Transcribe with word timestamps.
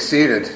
seated. 0.00 0.50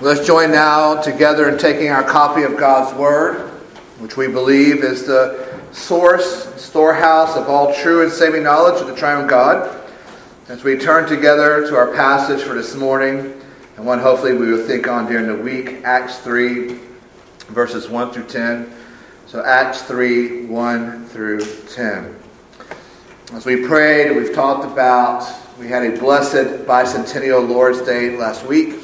Let's 0.00 0.26
join 0.26 0.50
now 0.50 1.00
together 1.00 1.48
in 1.48 1.56
taking 1.56 1.90
our 1.90 2.02
copy 2.02 2.42
of 2.42 2.56
God's 2.56 2.96
Word, 2.98 3.50
which 4.00 4.16
we 4.16 4.26
believe 4.26 4.82
is 4.82 5.06
the 5.06 5.62
source, 5.72 6.60
storehouse 6.60 7.36
of 7.36 7.48
all 7.48 7.74
true 7.74 8.02
and 8.02 8.10
saving 8.10 8.42
knowledge 8.42 8.80
of 8.80 8.88
the 8.88 8.96
triune 8.96 9.26
God. 9.26 9.82
As 10.48 10.64
we 10.64 10.76
turn 10.76 11.08
together 11.08 11.66
to 11.68 11.76
our 11.76 11.94
passage 11.94 12.42
for 12.42 12.54
this 12.54 12.74
morning, 12.74 13.40
and 13.76 13.86
one 13.86 13.98
hopefully 13.98 14.34
we 14.34 14.50
will 14.50 14.66
think 14.66 14.88
on 14.88 15.06
during 15.06 15.26
the 15.26 15.36
week, 15.36 15.82
Acts 15.84 16.18
3, 16.18 16.78
verses 17.48 17.88
1 17.88 18.12
through 18.12 18.26
10. 18.26 18.72
So 19.26 19.44
Acts 19.44 19.82
3, 19.82 20.46
1 20.46 21.06
through 21.06 21.44
10. 21.70 22.23
As 23.32 23.46
we 23.46 23.66
prayed, 23.66 24.14
we've 24.14 24.34
talked 24.34 24.70
about, 24.70 25.26
we 25.58 25.66
had 25.66 25.82
a 25.82 25.98
blessed 25.98 26.66
bicentennial 26.66 27.48
Lord's 27.48 27.80
Day 27.80 28.18
last 28.18 28.44
week. 28.44 28.78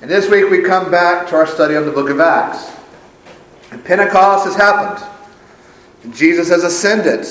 And 0.00 0.10
this 0.10 0.30
week 0.30 0.50
we 0.50 0.62
come 0.62 0.90
back 0.90 1.28
to 1.28 1.36
our 1.36 1.46
study 1.46 1.76
on 1.76 1.84
the 1.84 1.92
book 1.92 2.08
of 2.08 2.20
Acts. 2.20 2.74
And 3.70 3.84
Pentecost 3.84 4.46
has 4.46 4.56
happened. 4.56 5.06
And 6.02 6.14
Jesus 6.14 6.48
has 6.48 6.64
ascended. 6.64 7.26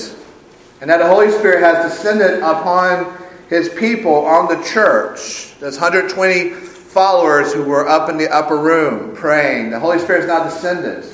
And 0.81 0.89
that 0.91 0.99
the 0.99 1.07
Holy 1.07 1.31
Spirit 1.31 1.61
has 1.61 1.91
descended 1.91 2.43
upon 2.43 3.11
his 3.49 3.70
people 3.70 4.13
on 4.13 4.48
the 4.48 4.63
church. 4.63 5.55
There's 5.59 5.79
120 5.79 6.51
followers 6.51 7.53
who 7.53 7.63
were 7.63 7.89
up 7.89 8.07
in 8.07 8.17
the 8.17 8.31
upper 8.31 8.57
room 8.57 9.15
praying. 9.15 9.71
The 9.71 9.79
Holy 9.79 9.98
Spirit 9.98 10.21
has 10.21 10.27
now 10.27 10.43
descended. 10.43 11.11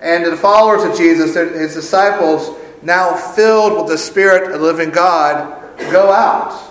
And 0.00 0.24
the 0.24 0.36
followers 0.36 0.84
of 0.84 0.96
Jesus, 0.96 1.34
his 1.34 1.74
disciples, 1.74 2.59
now 2.82 3.14
filled 3.14 3.76
with 3.76 3.88
the 3.88 3.98
Spirit 3.98 4.52
of 4.52 4.60
the 4.60 4.66
living 4.66 4.90
God, 4.90 5.78
go 5.90 6.10
out. 6.10 6.68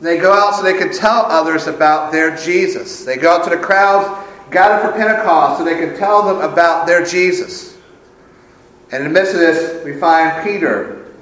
They 0.00 0.18
go 0.18 0.32
out 0.32 0.54
so 0.54 0.62
they 0.62 0.76
can 0.76 0.92
tell 0.92 1.24
others 1.26 1.66
about 1.66 2.12
their 2.12 2.36
Jesus. 2.36 3.04
They 3.04 3.16
go 3.16 3.36
out 3.36 3.44
to 3.44 3.50
the 3.50 3.58
crowds 3.58 4.24
gathered 4.50 4.90
for 4.90 4.96
Pentecost 4.96 5.58
so 5.58 5.64
they 5.64 5.78
can 5.78 5.96
tell 5.96 6.22
them 6.22 6.48
about 6.48 6.86
their 6.86 7.04
Jesus. 7.04 7.76
And 8.92 9.04
in 9.04 9.12
the 9.12 9.20
midst 9.20 9.34
of 9.34 9.40
this, 9.40 9.84
we 9.84 9.98
find 9.98 10.44
Peter 10.44 11.12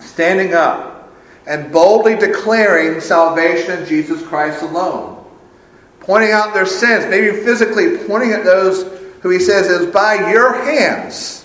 standing 0.00 0.54
up 0.54 1.10
and 1.46 1.72
boldly 1.72 2.16
declaring 2.16 3.00
salvation 3.00 3.80
in 3.80 3.86
Jesus 3.86 4.22
Christ 4.22 4.62
alone, 4.62 5.24
pointing 6.00 6.30
out 6.30 6.54
their 6.54 6.66
sins, 6.66 7.04
maybe 7.10 7.36
physically 7.44 7.98
pointing 8.06 8.32
at 8.32 8.44
those 8.44 9.00
who 9.20 9.30
he 9.30 9.38
says 9.38 9.66
is 9.66 9.92
by 9.92 10.30
your 10.30 10.54
hands 10.64 11.41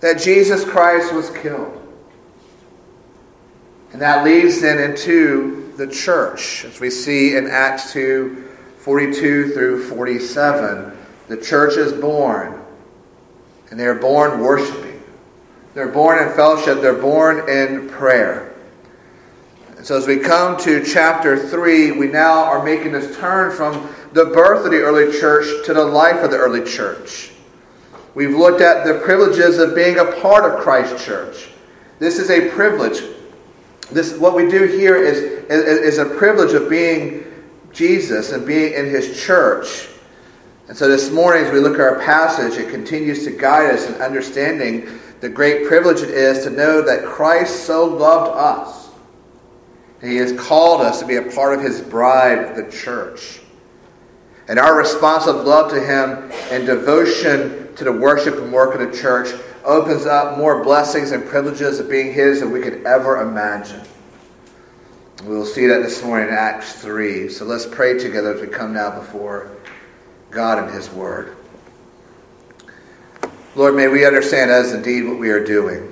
that 0.00 0.20
Jesus 0.20 0.64
Christ 0.64 1.12
was 1.12 1.30
killed. 1.30 1.76
And 3.92 4.00
that 4.00 4.24
leads 4.24 4.60
then 4.60 4.78
into 4.78 5.72
the 5.76 5.86
church, 5.86 6.64
as 6.64 6.80
we 6.80 6.90
see 6.90 7.36
in 7.36 7.48
Acts 7.48 7.92
2 7.92 8.48
42 8.78 9.52
through 9.52 9.88
47. 9.88 10.96
The 11.28 11.36
church 11.36 11.76
is 11.76 11.92
born, 11.92 12.60
and 13.70 13.78
they 13.78 13.84
are 13.84 13.94
born 13.94 14.40
worshiping. 14.40 15.02
They're 15.74 15.88
born 15.88 16.26
in 16.26 16.34
fellowship, 16.34 16.80
they're 16.80 16.94
born 16.94 17.48
in 17.48 17.88
prayer. 17.90 18.54
And 19.76 19.86
so 19.86 19.96
as 19.96 20.06
we 20.06 20.18
come 20.18 20.58
to 20.60 20.84
chapter 20.84 21.38
3, 21.38 21.92
we 21.92 22.08
now 22.08 22.44
are 22.44 22.64
making 22.64 22.92
this 22.92 23.16
turn 23.18 23.54
from 23.54 23.88
the 24.12 24.26
birth 24.26 24.64
of 24.64 24.72
the 24.72 24.80
early 24.80 25.18
church 25.18 25.66
to 25.66 25.74
the 25.74 25.84
life 25.84 26.22
of 26.24 26.30
the 26.30 26.36
early 26.36 26.64
church. 26.64 27.30
We've 28.14 28.34
looked 28.34 28.60
at 28.60 28.84
the 28.84 29.00
privileges 29.04 29.58
of 29.58 29.74
being 29.74 29.98
a 29.98 30.12
part 30.20 30.50
of 30.50 30.60
Christ's 30.60 31.04
church. 31.04 31.48
This 31.98 32.18
is 32.18 32.30
a 32.30 32.50
privilege. 32.50 33.02
This, 33.90 34.16
what 34.16 34.34
we 34.34 34.48
do 34.50 34.64
here 34.64 34.96
is, 34.96 35.18
is, 35.18 35.64
is 35.94 35.98
a 35.98 36.06
privilege 36.06 36.52
of 36.52 36.68
being 36.68 37.24
Jesus 37.72 38.32
and 38.32 38.46
being 38.46 38.72
in 38.72 38.86
his 38.86 39.20
church. 39.20 39.88
And 40.68 40.76
so 40.76 40.88
this 40.88 41.10
morning, 41.10 41.44
as 41.44 41.52
we 41.52 41.60
look 41.60 41.74
at 41.74 41.80
our 41.80 41.98
passage, 42.00 42.58
it 42.58 42.70
continues 42.70 43.24
to 43.24 43.30
guide 43.32 43.74
us 43.74 43.88
in 43.88 43.94
understanding 43.96 45.00
the 45.20 45.28
great 45.28 45.66
privilege 45.66 46.00
it 46.00 46.10
is 46.10 46.44
to 46.44 46.50
know 46.50 46.82
that 46.82 47.04
Christ 47.04 47.66
so 47.66 47.84
loved 47.84 48.36
us. 48.36 48.90
He 50.00 50.16
has 50.16 50.32
called 50.40 50.80
us 50.80 51.00
to 51.00 51.06
be 51.06 51.16
a 51.16 51.22
part 51.22 51.54
of 51.54 51.62
his 51.62 51.80
bride, 51.80 52.56
the 52.56 52.70
church. 52.70 53.40
And 54.48 54.58
our 54.58 54.76
response 54.76 55.26
of 55.26 55.44
love 55.44 55.70
to 55.72 55.80
him 55.80 56.30
and 56.50 56.66
devotion 56.66 57.68
to 57.80 57.84
the 57.84 57.92
worship 57.92 58.34
and 58.34 58.52
work 58.52 58.74
of 58.74 58.80
the 58.80 58.94
church 58.94 59.34
opens 59.64 60.04
up 60.04 60.36
more 60.36 60.62
blessings 60.62 61.12
and 61.12 61.24
privileges 61.24 61.80
of 61.80 61.88
being 61.88 62.12
His 62.12 62.40
than 62.40 62.52
we 62.52 62.60
could 62.60 62.84
ever 62.84 63.22
imagine. 63.22 63.80
We'll 65.24 65.46
see 65.46 65.66
that 65.66 65.82
this 65.82 66.04
morning 66.04 66.28
in 66.28 66.34
Acts 66.34 66.74
3. 66.74 67.30
So 67.30 67.46
let's 67.46 67.64
pray 67.64 67.98
together 67.98 68.34
as 68.34 68.42
we 68.42 68.48
come 68.48 68.74
now 68.74 68.90
before 68.90 69.56
God 70.30 70.62
and 70.62 70.74
His 70.74 70.90
Word. 70.90 71.34
Lord, 73.54 73.74
may 73.74 73.88
we 73.88 74.04
understand 74.04 74.50
as 74.50 74.74
indeed 74.74 75.04
what 75.04 75.18
we 75.18 75.30
are 75.30 75.42
doing. 75.42 75.90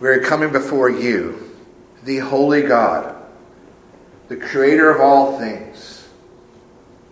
We 0.00 0.08
are 0.08 0.18
coming 0.18 0.50
before 0.50 0.90
you, 0.90 1.56
the 2.02 2.18
holy 2.18 2.62
God, 2.62 3.14
the 4.26 4.36
creator 4.36 4.90
of 4.90 5.00
all 5.00 5.38
things, 5.38 6.08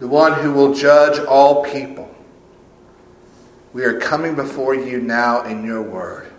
the 0.00 0.08
one 0.08 0.32
who 0.42 0.50
will 0.50 0.74
judge 0.74 1.24
all 1.24 1.62
people 1.62 2.11
we 3.72 3.84
are 3.84 3.98
coming 3.98 4.34
before 4.34 4.74
you 4.74 5.00
now 5.00 5.44
in 5.44 5.64
your 5.64 5.82
word. 5.82 6.32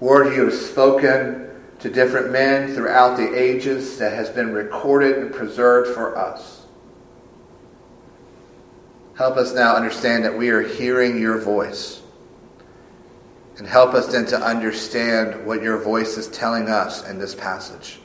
Word 0.00 0.34
you 0.34 0.46
have 0.46 0.54
spoken 0.54 1.50
to 1.78 1.90
different 1.90 2.32
men 2.32 2.74
throughout 2.74 3.16
the 3.16 3.38
ages 3.38 3.98
that 3.98 4.12
has 4.12 4.28
been 4.28 4.52
recorded 4.52 5.18
and 5.18 5.32
preserved 5.32 5.94
for 5.94 6.16
us. 6.16 6.66
Help 9.16 9.36
us 9.36 9.54
now 9.54 9.76
understand 9.76 10.24
that 10.24 10.36
we 10.36 10.48
are 10.48 10.62
hearing 10.62 11.20
your 11.20 11.38
voice. 11.38 12.02
And 13.58 13.66
help 13.66 13.94
us 13.94 14.06
then 14.10 14.26
to 14.26 14.40
understand 14.40 15.46
what 15.46 15.62
your 15.62 15.78
voice 15.78 16.16
is 16.16 16.26
telling 16.28 16.68
us 16.68 17.08
in 17.08 17.18
this 17.18 17.34
passage. 17.34 18.00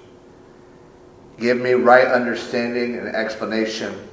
Give 1.40 1.58
me 1.58 1.72
right 1.74 2.08
understanding 2.08 2.98
and 2.98 3.08
explanation 3.08 4.07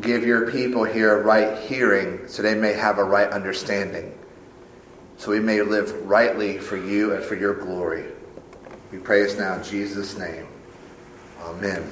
Give 0.00 0.26
your 0.26 0.50
people 0.50 0.84
here 0.84 1.18
a 1.18 1.22
right 1.22 1.56
hearing 1.58 2.28
so 2.28 2.42
they 2.42 2.54
may 2.54 2.74
have 2.74 2.98
a 2.98 3.04
right 3.04 3.30
understanding, 3.30 4.16
so 5.16 5.30
we 5.30 5.40
may 5.40 5.62
live 5.62 6.06
rightly 6.06 6.58
for 6.58 6.76
you 6.76 7.14
and 7.14 7.24
for 7.24 7.34
your 7.34 7.54
glory. 7.54 8.04
We 8.92 8.98
pray 8.98 9.22
this 9.22 9.38
now 9.38 9.54
in 9.54 9.64
Jesus' 9.64 10.18
name. 10.18 10.46
Amen. 11.40 11.90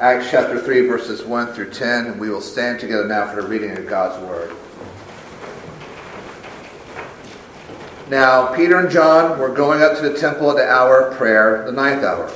Acts 0.00 0.28
chapter 0.30 0.58
3, 0.58 0.88
verses 0.88 1.22
1 1.22 1.52
through 1.52 1.70
10, 1.70 2.06
and 2.06 2.20
we 2.20 2.30
will 2.30 2.40
stand 2.40 2.80
together 2.80 3.06
now 3.06 3.28
for 3.32 3.40
the 3.40 3.46
reading 3.46 3.76
of 3.76 3.86
God's 3.86 4.20
Word. 4.26 4.56
Now, 8.08 8.52
Peter 8.56 8.80
and 8.80 8.90
John 8.90 9.38
were 9.38 9.54
going 9.54 9.82
up 9.82 9.96
to 9.98 10.02
the 10.02 10.18
temple 10.18 10.50
at 10.50 10.56
the 10.56 10.68
hour 10.68 11.00
of 11.00 11.16
prayer, 11.16 11.64
the 11.64 11.70
ninth 11.70 12.02
hour. 12.02 12.32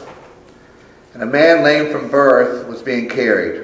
And 1.14 1.22
a 1.22 1.26
man 1.26 1.64
lame 1.64 1.90
from 1.90 2.10
birth 2.10 2.68
was 2.68 2.80
being 2.80 3.08
carried 3.08 3.63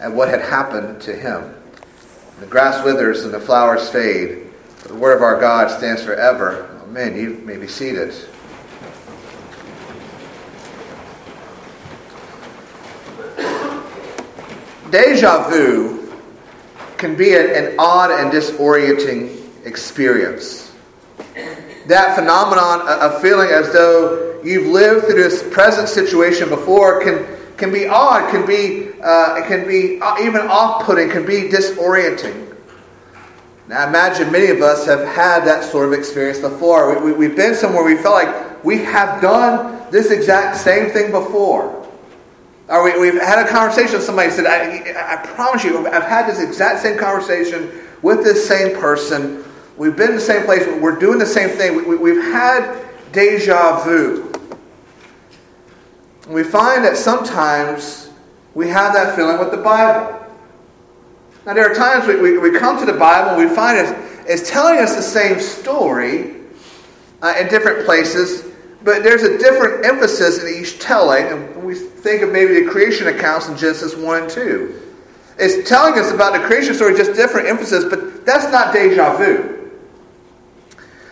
at 0.00 0.10
what 0.10 0.28
had 0.28 0.40
happened 0.40 1.00
to 1.02 1.14
him. 1.14 1.54
The 2.40 2.46
grass 2.46 2.82
withers 2.84 3.24
and 3.24 3.34
the 3.34 3.38
flowers 3.38 3.88
fade, 3.90 4.50
but 4.82 4.88
the 4.88 4.94
word 4.94 5.14
of 5.14 5.22
our 5.22 5.38
God 5.38 5.70
stands 5.70 6.02
forever. 6.02 6.68
Oh, 6.80 6.84
Amen. 6.84 7.14
You 7.14 7.42
may 7.44 7.58
be 7.58 7.68
seated. 7.68 8.14
Deja 14.90 15.48
vu 15.48 16.12
can 16.96 17.14
be 17.14 17.34
an 17.34 17.76
odd 17.78 18.10
and 18.10 18.32
disorienting 18.32 19.38
experience. 19.64 20.74
That 21.86 22.14
phenomenon 22.16 22.88
of 22.88 23.20
feeling 23.22 23.50
as 23.50 23.72
though 23.72 24.40
you've 24.42 24.66
lived 24.66 25.06
through 25.06 25.22
this 25.22 25.42
present 25.52 25.88
situation 25.88 26.48
before 26.48 27.02
can 27.02 27.39
can 27.60 27.72
be 27.72 27.86
odd, 27.86 28.28
can 28.30 28.44
be, 28.44 28.88
uh, 29.00 29.36
it 29.36 29.46
can 29.46 29.68
be 29.68 30.00
uh, 30.00 30.18
even 30.20 30.40
off 30.48 30.84
putting, 30.84 31.08
can 31.08 31.24
be 31.24 31.42
disorienting. 31.42 32.56
Now, 33.68 33.86
imagine 33.86 34.32
many 34.32 34.48
of 34.48 34.62
us 34.62 34.84
have 34.86 35.06
had 35.06 35.44
that 35.44 35.62
sort 35.62 35.86
of 35.86 35.92
experience 35.92 36.40
before. 36.40 36.98
We, 36.98 37.12
we, 37.12 37.18
we've 37.28 37.36
been 37.36 37.54
somewhere 37.54 37.84
we 37.84 37.96
felt 37.96 38.14
like 38.14 38.64
we 38.64 38.78
have 38.78 39.22
done 39.22 39.80
this 39.92 40.10
exact 40.10 40.56
same 40.56 40.90
thing 40.90 41.12
before. 41.12 41.76
Or 42.68 43.00
we, 43.00 43.06
have 43.08 43.22
had 43.22 43.46
a 43.46 43.48
conversation 43.48 43.94
with 43.94 44.04
somebody 44.04 44.30
said, 44.30 44.46
I, 44.46 45.14
I 45.14 45.26
promise 45.34 45.62
you, 45.62 45.86
I've 45.86 46.02
had 46.02 46.28
this 46.28 46.40
exact 46.40 46.80
same 46.80 46.98
conversation 46.98 47.70
with 48.02 48.24
this 48.24 48.46
same 48.46 48.76
person. 48.80 49.44
We've 49.76 49.96
been 49.96 50.10
in 50.10 50.16
the 50.16 50.20
same 50.20 50.44
place. 50.44 50.66
We're 50.80 50.98
doing 50.98 51.18
the 51.18 51.26
same 51.26 51.50
thing. 51.50 51.76
We, 51.76 51.82
we, 51.82 51.96
we've 51.96 52.22
had 52.22 52.88
deja 53.12 53.84
vu. 53.84 54.29
We 56.30 56.44
find 56.44 56.84
that 56.84 56.96
sometimes 56.96 58.08
we 58.54 58.68
have 58.68 58.92
that 58.92 59.16
feeling 59.16 59.40
with 59.40 59.50
the 59.50 59.56
Bible. 59.56 60.16
Now, 61.44 61.54
there 61.54 61.68
are 61.68 61.74
times 61.74 62.06
we, 62.06 62.20
we, 62.20 62.38
we 62.38 62.56
come 62.56 62.78
to 62.78 62.86
the 62.86 62.96
Bible 62.96 63.30
and 63.30 63.48
we 63.50 63.52
find 63.52 63.78
it, 63.78 63.96
it's 64.28 64.48
telling 64.48 64.78
us 64.78 64.94
the 64.94 65.02
same 65.02 65.40
story 65.40 66.36
uh, 67.20 67.34
in 67.40 67.48
different 67.48 67.84
places, 67.84 68.44
but 68.84 69.02
there's 69.02 69.24
a 69.24 69.38
different 69.38 69.84
emphasis 69.84 70.44
in 70.44 70.62
each 70.62 70.78
telling. 70.78 71.26
And 71.26 71.64
we 71.64 71.74
think 71.74 72.22
of 72.22 72.30
maybe 72.30 72.62
the 72.62 72.70
creation 72.70 73.08
accounts 73.08 73.48
in 73.48 73.56
Genesis 73.56 73.96
1 73.96 74.22
and 74.22 74.30
2. 74.30 74.82
It's 75.38 75.68
telling 75.68 75.98
us 75.98 76.12
about 76.12 76.32
the 76.32 76.46
creation 76.46 76.74
story, 76.74 76.96
just 76.96 77.14
different 77.14 77.48
emphasis, 77.48 77.84
but 77.84 78.24
that's 78.24 78.52
not 78.52 78.72
deja 78.72 79.16
vu. 79.16 79.70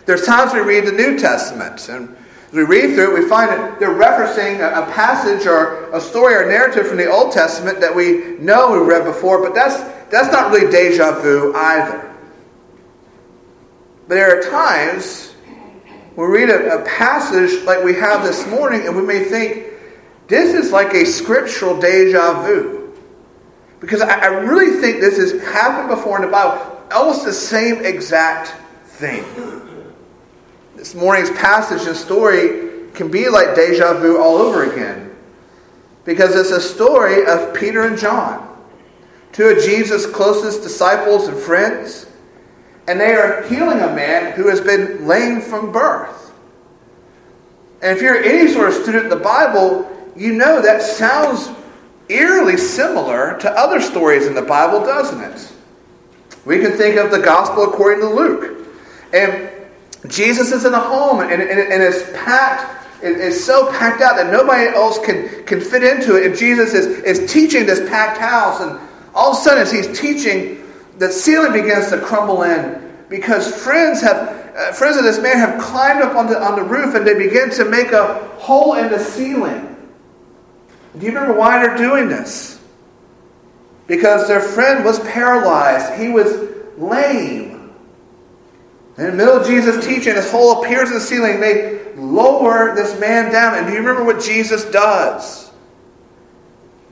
There's 0.07 0.25
times 0.25 0.53
we 0.53 0.61
read 0.61 0.87
the 0.87 0.93
New 0.93 1.19
Testament, 1.19 1.89
and 1.89 2.17
as 2.49 2.55
we 2.55 2.63
read 2.63 2.95
through 2.95 3.15
it, 3.15 3.23
we 3.23 3.29
find 3.29 3.51
that 3.51 3.79
they're 3.79 3.91
referencing 3.91 4.57
a, 4.57 4.91
passage 4.93 5.47
or 5.47 5.91
a 5.93 6.01
story 6.01 6.35
or 6.35 6.49
narrative 6.49 6.87
from 6.87 6.97
the 6.97 7.11
Old 7.11 7.31
Testament 7.31 7.79
that 7.81 7.95
we 7.95 8.39
know 8.39 8.73
we've 8.73 8.87
read 8.87 9.05
before, 9.05 9.43
but 9.43 9.55
that's, 9.55 9.77
that's 10.11 10.33
not 10.33 10.51
really 10.51 10.71
deja 10.71 11.21
vu 11.21 11.53
either. 11.55 12.17
But 14.09 14.15
there 14.15 14.39
are 14.39 14.51
times 14.51 15.35
we 16.17 16.25
read 16.25 16.49
a, 16.49 16.81
a 16.81 16.85
passage 16.87 17.65
like 17.65 17.85
we 17.85 17.95
have 17.95 18.25
this 18.25 18.47
morning, 18.49 18.87
and 18.87 18.97
we 18.97 19.03
may 19.03 19.25
think, 19.25 19.67
this 20.27 20.55
is 20.55 20.73
like 20.73 20.95
a 20.95 21.05
scriptural 21.05 21.79
deja 21.79 22.43
vu. 22.43 22.95
Because 23.79 24.01
I, 24.01 24.21
I 24.21 24.27
really 24.27 24.81
think 24.81 25.01
this 25.01 25.19
has 25.19 25.41
happened 25.43 25.91
before 25.91 26.17
in 26.17 26.23
the 26.23 26.33
Bible. 26.33 26.83
Almost 26.91 27.27
the 27.27 27.33
same 27.33 27.85
exact 27.85 28.55
thing. 28.87 29.23
This 30.79 30.95
morning's 30.95 31.31
passage 31.33 31.89
and 31.89 31.97
story 31.97 32.89
can 32.95 33.11
be 33.11 33.29
like 33.29 33.57
deja 33.57 33.95
vu 33.95 34.23
all 34.23 34.37
over 34.37 34.71
again. 34.71 35.11
Because 36.05 36.37
it's 36.37 36.53
a 36.53 36.61
story 36.61 37.27
of 37.27 37.53
Peter 37.53 37.83
and 37.83 37.99
John, 37.99 38.57
two 39.33 39.49
of 39.49 39.59
Jesus' 39.59 40.07
closest 40.07 40.63
disciples 40.63 41.27
and 41.27 41.37
friends. 41.37 42.07
And 42.87 43.01
they 43.01 43.13
are 43.15 43.43
healing 43.49 43.81
a 43.81 43.93
man 43.93 44.35
who 44.35 44.49
has 44.49 44.61
been 44.61 45.09
lame 45.09 45.41
from 45.41 45.73
birth. 45.73 46.33
And 47.83 47.97
if 47.97 48.01
you're 48.01 48.23
any 48.23 48.49
sort 48.49 48.69
of 48.69 48.75
student 48.75 49.07
of 49.07 49.11
the 49.11 49.17
Bible, 49.17 49.91
you 50.15 50.33
know 50.33 50.63
that 50.63 50.81
sounds 50.81 51.51
eerily 52.09 52.57
similar 52.57 53.37
to 53.41 53.51
other 53.51 53.81
stories 53.81 54.27
in 54.27 54.35
the 54.35 54.43
Bible, 54.43 54.79
doesn't 54.87 55.21
it? 55.21 55.53
We 56.45 56.61
can 56.61 56.73
think 56.77 56.97
of 56.99 57.11
the 57.11 57.19
gospel 57.19 57.65
according 57.65 58.01
to 58.01 58.09
Luke. 58.09 58.65
And 59.13 59.48
Jesus 60.07 60.53
is 60.53 60.65
in 60.65 60.75
a 60.75 60.81
home 60.81 61.21
and, 61.21 61.33
and, 61.33 61.43
and 61.43 61.83
it's 61.83 62.11
packed. 62.13 62.77
It's 63.03 63.45
so 63.45 63.71
packed 63.73 64.01
out 64.03 64.17
that 64.17 64.33
nobody 64.33 64.69
else 64.69 64.99
can, 64.99 65.45
can 65.45 65.61
fit 65.61 65.83
into 65.83 66.17
it. 66.17 66.27
And 66.27 66.37
Jesus 66.37 66.75
is, 66.75 66.87
is 67.03 67.33
teaching 67.33 67.67
this 67.67 67.89
packed 67.89 68.19
house. 68.19 68.61
And 68.61 68.79
all 69.15 69.33
of 69.33 69.39
a 69.39 69.41
sudden, 69.41 69.63
as 69.63 69.71
he's 69.71 69.99
teaching, 69.99 70.65
the 70.99 71.11
ceiling 71.11 71.53
begins 71.53 71.91
to 71.91 72.01
crumble 72.01 72.43
in 72.43 72.97
because 73.09 73.55
friends 73.55 74.01
have 74.03 74.37
uh, 74.59 74.73
friends 74.73 74.97
of 74.97 75.05
this 75.05 75.21
man 75.21 75.37
have 75.37 75.61
climbed 75.61 76.03
up 76.03 76.17
on 76.17 76.27
the, 76.27 76.43
on 76.43 76.57
the 76.57 76.65
roof 76.65 76.97
and 76.97 77.07
they 77.07 77.15
begin 77.15 77.49
to 77.49 77.65
make 77.65 77.93
a 77.93 78.15
hole 78.39 78.75
in 78.75 78.91
the 78.91 78.99
ceiling. 78.99 79.77
Do 80.99 81.07
you 81.07 81.13
remember 81.13 81.39
why 81.39 81.65
they're 81.65 81.77
doing 81.77 82.09
this? 82.09 82.61
Because 83.87 84.27
their 84.27 84.41
friend 84.41 84.85
was 84.85 84.99
paralyzed. 85.01 86.01
He 86.01 86.09
was 86.09 86.51
lame. 86.77 87.58
In 88.99 89.05
the 89.05 89.13
middle 89.13 89.37
of 89.37 89.47
Jesus' 89.47 89.87
teaching, 89.87 90.15
this 90.15 90.31
hole 90.31 90.61
appears 90.65 90.89
in 90.89 90.95
the 90.95 91.01
ceiling. 91.01 91.39
They 91.39 91.95
lower 91.95 92.75
this 92.75 92.99
man 92.99 93.31
down. 93.31 93.57
And 93.57 93.67
do 93.67 93.73
you 93.73 93.79
remember 93.79 94.03
what 94.03 94.21
Jesus 94.21 94.65
does? 94.73 95.53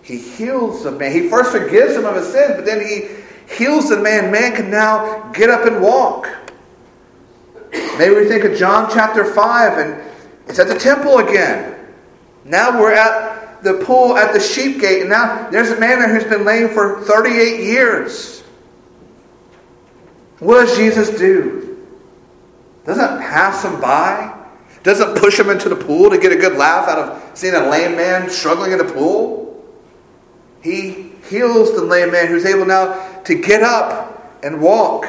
He 0.03 0.19
heals 0.19 0.85
the 0.85 0.93
man. 0.93 1.11
He 1.11 1.29
first 1.29 1.51
forgives 1.51 1.97
him 1.97 2.05
of 2.05 2.15
his 2.15 2.29
sins, 2.33 2.53
but 2.55 2.65
then 2.65 2.81
he 2.81 3.09
heals 3.53 3.89
the 3.89 3.97
man. 3.97 4.31
Man 4.31 4.55
can 4.55 4.71
now 4.71 5.33
get 5.33 5.51
up 5.51 5.67
and 5.67 5.83
walk. 5.83 6.29
Maybe 7.99 8.15
we 8.15 8.29
think 8.29 8.45
of 8.45 8.57
John 8.57 8.89
chapter 8.89 9.25
5, 9.25 9.79
and 9.79 10.01
it's 10.47 10.61
at 10.61 10.69
the 10.69 10.79
temple 10.79 11.19
again. 11.19 11.75
Now 12.45 12.81
we're 12.81 12.95
at 12.95 13.65
the 13.65 13.83
pool 13.85 14.17
at 14.17 14.33
the 14.33 14.39
sheep 14.39 14.81
gate, 14.81 15.01
and 15.01 15.11
now 15.11 15.51
there's 15.51 15.71
a 15.71 15.81
man 15.81 15.99
there 15.99 16.15
who's 16.15 16.31
been 16.31 16.45
lame 16.45 16.69
for 16.69 17.03
38 17.03 17.65
years. 17.65 18.45
What 20.39 20.67
does 20.67 20.77
Jesus 20.77 21.19
do? 21.19 21.76
Doesn't 22.87 23.21
pass 23.21 23.65
him 23.65 23.81
by? 23.81 24.33
Doesn't 24.83 25.17
push 25.19 25.39
him 25.39 25.51
into 25.51 25.69
the 25.69 25.77
pool 25.77 26.11
to 26.11 26.19
get 26.19 26.33
a 26.33 26.37
good 26.37 26.57
laugh 26.57 26.89
out 26.89 26.99
of 26.99 27.39
seeing 27.39 27.55
a 27.55 27.69
lame 27.69 27.97
man 27.97 28.31
struggling 28.31 28.73
in 28.73 28.79
the 28.79 28.85
pool? 28.85 29.65
He 30.63 31.13
heals 31.29 31.75
the 31.75 31.83
lame 31.83 32.13
man 32.13 32.29
who's 32.29 32.45
able 32.45 32.65
now 32.65 33.21
to 33.23 33.35
get 33.35 33.63
up 33.63 34.39
and 34.43 34.61
walk. 34.61 35.07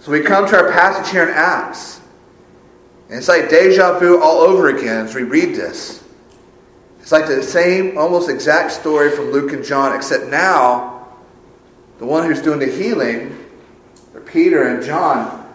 So 0.00 0.10
we 0.10 0.20
come 0.20 0.48
to 0.48 0.56
our 0.56 0.72
passage 0.72 1.10
here 1.12 1.22
in 1.22 1.34
Acts. 1.34 2.00
And 3.08 3.18
it's 3.18 3.28
like 3.28 3.48
deja 3.48 3.98
vu 3.98 4.20
all 4.20 4.38
over 4.38 4.68
again 4.68 5.06
as 5.06 5.14
we 5.14 5.22
read 5.22 5.54
this. 5.54 6.02
It's 7.00 7.12
like 7.12 7.28
the 7.28 7.42
same, 7.42 7.96
almost 7.96 8.28
exact 8.28 8.72
story 8.72 9.14
from 9.14 9.30
Luke 9.30 9.52
and 9.52 9.64
John, 9.64 9.94
except 9.94 10.26
now 10.26 11.06
the 11.98 12.06
one 12.06 12.24
who's 12.24 12.42
doing 12.42 12.58
the 12.58 12.66
healing 12.66 13.46
Peter 14.26 14.68
and 14.68 14.84
John, 14.84 15.45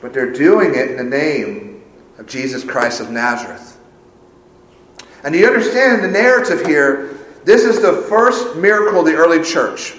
but 0.00 0.12
they're 0.12 0.32
doing 0.32 0.74
it 0.74 0.92
in 0.92 0.96
the 0.96 1.04
name 1.04 1.82
of 2.18 2.26
Jesus 2.26 2.64
Christ 2.64 3.00
of 3.00 3.10
Nazareth. 3.10 3.78
And 5.24 5.34
you 5.34 5.46
understand 5.46 6.02
the 6.02 6.08
narrative 6.08 6.64
here, 6.66 7.18
this 7.44 7.64
is 7.64 7.80
the 7.80 8.02
first 8.08 8.56
miracle 8.56 9.00
of 9.00 9.06
the 9.06 9.14
early 9.14 9.42
church. 9.42 9.96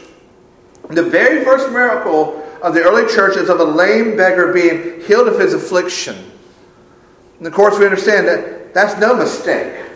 The 0.89 1.03
very 1.03 1.43
first 1.43 1.72
miracle 1.72 2.43
of 2.62 2.74
the 2.74 2.81
early 2.81 3.12
church 3.13 3.38
is 3.38 3.50
of 3.50 3.60
a 3.60 3.63
lame 3.63 4.15
beggar 4.17 4.51
being 4.53 5.01
healed 5.01 5.27
of 5.27 5.39
his 5.39 5.53
affliction. 5.53 6.31
And 7.38 7.48
of 7.48 7.53
course, 7.53 7.77
we 7.77 7.86
understand 7.86 8.27
that 8.27 8.74
that's 8.74 9.00
no 9.00 9.15
mistake. 9.15 9.91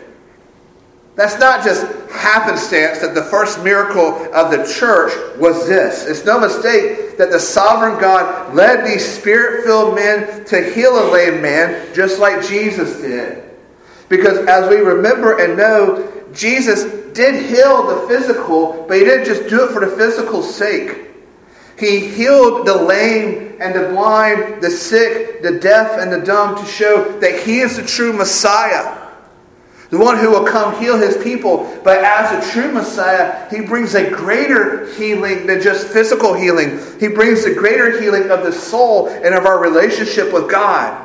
That's 1.16 1.40
not 1.40 1.64
just 1.64 1.82
happenstance 2.10 2.98
that 2.98 3.14
the 3.14 3.24
first 3.24 3.64
miracle 3.64 4.32
of 4.34 4.50
the 4.50 4.70
church 4.78 5.12
was 5.38 5.66
this. 5.66 6.06
It's 6.06 6.26
no 6.26 6.38
mistake 6.38 7.16
that 7.16 7.30
the 7.30 7.40
sovereign 7.40 7.98
God 7.98 8.54
led 8.54 8.86
these 8.86 9.04
spirit 9.04 9.64
filled 9.64 9.94
men 9.94 10.44
to 10.44 10.62
heal 10.74 10.92
a 10.92 11.08
lame 11.10 11.40
man 11.40 11.94
just 11.94 12.20
like 12.20 12.46
Jesus 12.46 13.00
did. 13.00 13.44
Because 14.10 14.46
as 14.46 14.68
we 14.68 14.76
remember 14.76 15.40
and 15.40 15.56
know, 15.56 16.12
Jesus 16.34 16.84
did 17.14 17.46
heal 17.46 17.86
the 17.86 18.06
physical, 18.08 18.84
but 18.86 18.98
he 18.98 19.04
didn't 19.04 19.24
just 19.24 19.48
do 19.48 19.64
it 19.64 19.72
for 19.72 19.80
the 19.80 19.96
physical 19.96 20.42
sake. 20.42 21.08
He 21.78 22.08
healed 22.08 22.66
the 22.66 22.74
lame 22.74 23.56
and 23.58 23.74
the 23.74 23.88
blind, 23.88 24.62
the 24.62 24.70
sick, 24.70 25.42
the 25.42 25.58
deaf, 25.58 25.98
and 25.98 26.12
the 26.12 26.20
dumb 26.20 26.56
to 26.58 26.64
show 26.66 27.18
that 27.20 27.40
he 27.40 27.60
is 27.60 27.78
the 27.78 27.86
true 27.86 28.12
Messiah 28.12 29.05
the 29.90 29.98
one 29.98 30.18
who 30.18 30.30
will 30.30 30.44
come 30.44 30.78
heal 30.80 30.98
his 30.98 31.16
people. 31.22 31.80
But 31.84 32.02
as 32.02 32.32
a 32.32 32.50
true 32.52 32.72
Messiah, 32.72 33.48
he 33.50 33.60
brings 33.60 33.94
a 33.94 34.10
greater 34.10 34.92
healing 34.94 35.46
than 35.46 35.60
just 35.60 35.86
physical 35.88 36.34
healing. 36.34 36.80
He 36.98 37.08
brings 37.08 37.44
a 37.44 37.54
greater 37.54 38.00
healing 38.00 38.30
of 38.30 38.42
the 38.42 38.52
soul 38.52 39.08
and 39.08 39.34
of 39.34 39.46
our 39.46 39.60
relationship 39.60 40.32
with 40.32 40.50
God. 40.50 41.04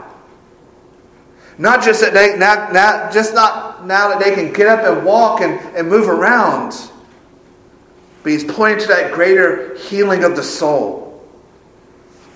Not 1.58 1.84
just 1.84 2.02
that 2.02 2.14
they 2.14 2.38
not, 2.38 2.74
not 2.74 3.14
just 3.14 3.36
not 3.36 3.86
now 3.86 4.10
that 4.10 4.20
they 4.20 4.34
can 4.34 4.52
get 4.52 4.68
up 4.68 4.80
and 4.86 5.06
walk 5.06 5.42
and, 5.42 5.60
and 5.76 5.88
move 5.88 6.08
around. 6.08 6.74
But 8.24 8.32
he's 8.32 8.44
pointing 8.44 8.80
to 8.82 8.88
that 8.88 9.14
greater 9.14 9.76
healing 9.78 10.24
of 10.24 10.36
the 10.36 10.44
soul. 10.44 11.24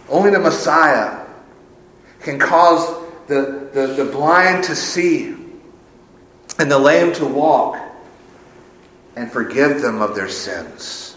Only 0.09 0.29
the 0.29 0.39
Messiah 0.39 1.25
can 2.19 2.37
cause 2.37 3.03
the, 3.27 3.69
the, 3.73 3.87
the 3.87 4.05
blind 4.11 4.63
to 4.65 4.75
see 4.75 5.34
and 6.59 6.71
the 6.71 6.79
lame 6.79 7.13
to 7.13 7.25
walk. 7.25 7.81
and 9.17 9.31
forgive 9.31 9.81
them 9.81 10.01
of 10.01 10.13
their 10.13 10.27
sins. 10.27 11.15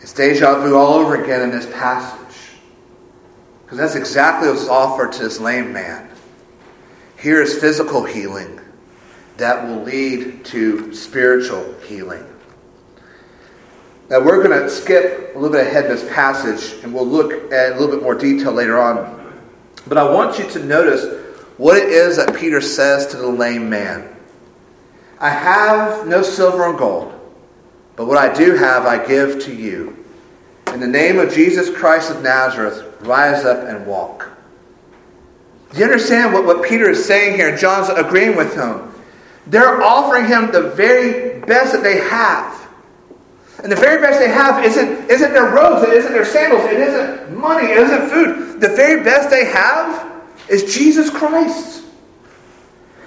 It's 0.00 0.12
deja 0.12 0.60
vu 0.60 0.76
all 0.76 0.94
over 0.94 1.22
again 1.22 1.40
in 1.40 1.50
this 1.50 1.66
passage. 1.66 2.36
Because 3.64 3.78
that's 3.78 3.94
exactly 3.94 4.48
what's 4.48 4.68
offered 4.68 5.12
to 5.12 5.22
this 5.22 5.40
lame 5.40 5.72
man. 5.72 6.10
Here 7.18 7.40
is 7.40 7.58
physical 7.58 8.04
healing 8.04 8.60
that 9.38 9.66
will 9.66 9.82
lead 9.82 10.44
to 10.46 10.92
spiritual 10.94 11.74
healing. 11.86 12.26
Now, 14.10 14.20
we're 14.20 14.42
going 14.42 14.60
to 14.60 14.68
skip 14.68 15.34
a 15.34 15.38
little 15.38 15.56
bit 15.56 15.66
ahead 15.66 15.84
in 15.84 15.92
this 15.92 16.06
passage 16.12 16.82
and 16.82 16.92
we'll 16.92 17.06
look 17.06 17.52
at 17.52 17.72
a 17.72 17.78
little 17.78 17.94
bit 17.94 18.02
more 18.02 18.14
detail 18.14 18.52
later 18.52 18.78
on. 18.78 19.16
But 19.86 19.96
I 19.96 20.04
want 20.12 20.38
you 20.38 20.46
to 20.50 20.64
notice 20.64 21.29
what 21.60 21.76
it 21.76 21.90
is 21.90 22.16
that 22.16 22.34
Peter 22.34 22.62
says 22.62 23.08
to 23.08 23.18
the 23.18 23.26
lame 23.26 23.68
man. 23.68 24.16
I 25.20 25.28
have 25.28 26.06
no 26.06 26.22
silver 26.22 26.66
and 26.66 26.78
gold, 26.78 27.12
but 27.96 28.06
what 28.06 28.16
I 28.16 28.32
do 28.32 28.54
have 28.54 28.86
I 28.86 29.06
give 29.06 29.44
to 29.44 29.54
you. 29.54 29.94
In 30.72 30.80
the 30.80 30.86
name 30.86 31.18
of 31.18 31.34
Jesus 31.34 31.68
Christ 31.68 32.10
of 32.10 32.22
Nazareth, 32.22 32.82
rise 33.00 33.44
up 33.44 33.68
and 33.68 33.86
walk. 33.86 34.30
Do 35.72 35.80
you 35.80 35.84
understand 35.84 36.32
what, 36.32 36.46
what 36.46 36.66
Peter 36.66 36.88
is 36.88 37.04
saying 37.04 37.36
here? 37.36 37.54
John's 37.54 37.90
agreeing 37.90 38.38
with 38.38 38.54
him. 38.54 38.94
They're 39.46 39.82
offering 39.82 40.28
him 40.28 40.50
the 40.52 40.70
very 40.70 41.40
best 41.40 41.74
that 41.74 41.82
they 41.82 41.98
have. 41.98 42.70
And 43.62 43.70
the 43.70 43.76
very 43.76 44.00
best 44.00 44.18
they 44.18 44.30
have 44.30 44.64
isn't, 44.64 45.10
isn't 45.10 45.34
their 45.34 45.50
robes, 45.50 45.86
it 45.86 45.92
isn't 45.92 46.12
their 46.12 46.24
sandals, 46.24 46.64
it 46.64 46.80
isn't 46.80 47.36
money, 47.36 47.66
it 47.66 47.76
isn't 47.76 48.08
food. 48.08 48.62
The 48.62 48.68
very 48.68 49.04
best 49.04 49.28
they 49.28 49.44
have 49.44 50.09
is 50.50 50.74
Jesus 50.74 51.08
Christ. 51.08 51.84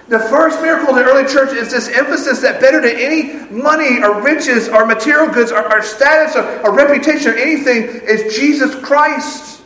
The 0.08 0.20
first 0.20 0.62
miracle 0.62 0.90
of 0.90 0.96
the 0.96 1.04
early 1.04 1.28
church 1.32 1.54
is 1.54 1.72
this 1.72 1.88
emphasis 1.88 2.42
that 2.42 2.60
better 2.60 2.82
than 2.82 2.96
any 2.98 3.34
money 3.50 4.04
or 4.04 4.22
riches 4.22 4.68
or 4.68 4.86
material 4.86 5.32
goods 5.32 5.52
or, 5.52 5.64
or 5.74 5.82
status 5.82 6.36
or, 6.36 6.44
or 6.62 6.74
reputation 6.76 7.32
or 7.32 7.36
anything 7.36 7.84
is 8.04 8.36
Jesus 8.36 8.76
Christ. 8.76 9.62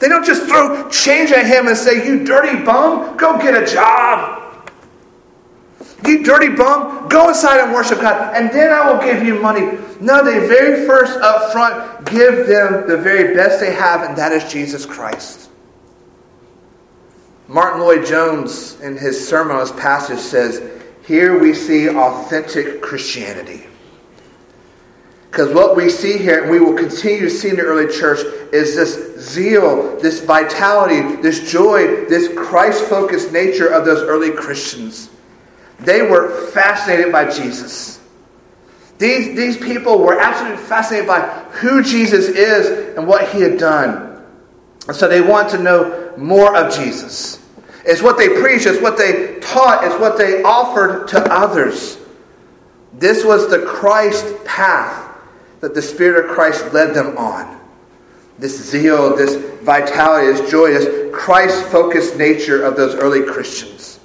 They 0.00 0.08
don't 0.08 0.24
just 0.24 0.42
throw 0.44 0.90
change 0.90 1.30
at 1.30 1.46
him 1.46 1.68
and 1.68 1.76
say, 1.76 2.04
You 2.04 2.24
dirty 2.24 2.64
bum, 2.64 3.16
go 3.16 3.38
get 3.38 3.54
a 3.54 3.64
job. 3.72 4.70
You 6.04 6.24
dirty 6.24 6.48
bum, 6.48 7.08
go 7.08 7.28
inside 7.28 7.60
and 7.62 7.72
worship 7.72 8.00
God, 8.00 8.34
and 8.34 8.50
then 8.50 8.72
I 8.72 8.90
will 8.90 9.00
give 9.00 9.22
you 9.22 9.40
money. 9.40 9.78
No, 10.00 10.24
they 10.24 10.40
very 10.48 10.84
first 10.84 11.16
up 11.20 11.52
front 11.52 12.06
give 12.06 12.48
them 12.48 12.88
the 12.88 12.96
very 12.96 13.36
best 13.36 13.60
they 13.60 13.72
have, 13.72 14.02
and 14.02 14.16
that 14.18 14.32
is 14.32 14.50
Jesus 14.52 14.84
Christ. 14.84 15.48
Martyn 17.52 17.82
Lloyd-Jones, 17.82 18.80
in 18.80 18.96
his 18.96 19.28
sermon 19.28 19.56
on 19.56 19.60
this 19.60 19.72
passage, 19.72 20.18
says, 20.18 20.82
Here 21.06 21.38
we 21.38 21.52
see 21.52 21.86
authentic 21.86 22.80
Christianity. 22.80 23.66
Because 25.30 25.52
what 25.52 25.76
we 25.76 25.90
see 25.90 26.16
here, 26.16 26.40
and 26.40 26.50
we 26.50 26.60
will 26.60 26.72
continue 26.72 27.20
to 27.20 27.30
see 27.30 27.50
in 27.50 27.56
the 27.56 27.62
early 27.62 27.92
church, 27.92 28.20
is 28.54 28.74
this 28.74 29.20
zeal, 29.20 29.98
this 30.00 30.24
vitality, 30.24 31.16
this 31.20 31.50
joy, 31.52 32.06
this 32.06 32.32
Christ 32.34 32.84
focused 32.84 33.32
nature 33.32 33.68
of 33.68 33.84
those 33.84 34.02
early 34.02 34.30
Christians. 34.30 35.10
They 35.78 36.00
were 36.00 36.46
fascinated 36.52 37.12
by 37.12 37.30
Jesus. 37.30 38.00
These, 38.96 39.36
these 39.36 39.58
people 39.58 39.98
were 39.98 40.18
absolutely 40.18 40.64
fascinated 40.64 41.06
by 41.06 41.20
who 41.50 41.82
Jesus 41.82 42.28
is 42.28 42.96
and 42.96 43.06
what 43.06 43.28
he 43.28 43.42
had 43.42 43.58
done. 43.58 44.24
And 44.88 44.96
so 44.96 45.06
they 45.06 45.20
want 45.20 45.50
to 45.50 45.58
know 45.58 46.14
more 46.16 46.56
of 46.56 46.74
Jesus. 46.74 47.41
It's 47.84 48.02
what 48.02 48.16
they 48.16 48.28
preached, 48.40 48.66
it's 48.66 48.80
what 48.80 48.96
they 48.96 49.38
taught, 49.40 49.84
it's 49.84 49.98
what 49.98 50.16
they 50.16 50.42
offered 50.42 51.08
to 51.08 51.32
others. 51.32 51.98
This 52.92 53.24
was 53.24 53.50
the 53.50 53.64
Christ 53.64 54.44
path 54.44 55.10
that 55.60 55.74
the 55.74 55.82
Spirit 55.82 56.24
of 56.24 56.30
Christ 56.30 56.72
led 56.72 56.94
them 56.94 57.16
on. 57.18 57.60
This 58.38 58.70
zeal, 58.70 59.16
this 59.16 59.36
vitality, 59.62 60.26
this 60.26 60.50
joy, 60.50 60.72
this 60.72 61.14
Christ 61.14 61.64
focused 61.68 62.16
nature 62.16 62.62
of 62.62 62.76
those 62.76 62.94
early 62.94 63.22
Christians. 63.22 64.00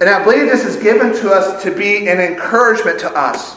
And 0.00 0.08
I 0.08 0.24
believe 0.24 0.46
this 0.46 0.64
is 0.64 0.82
given 0.82 1.12
to 1.20 1.32
us 1.32 1.62
to 1.62 1.70
be 1.72 2.08
an 2.08 2.20
encouragement 2.20 2.98
to 3.00 3.10
us. 3.16 3.56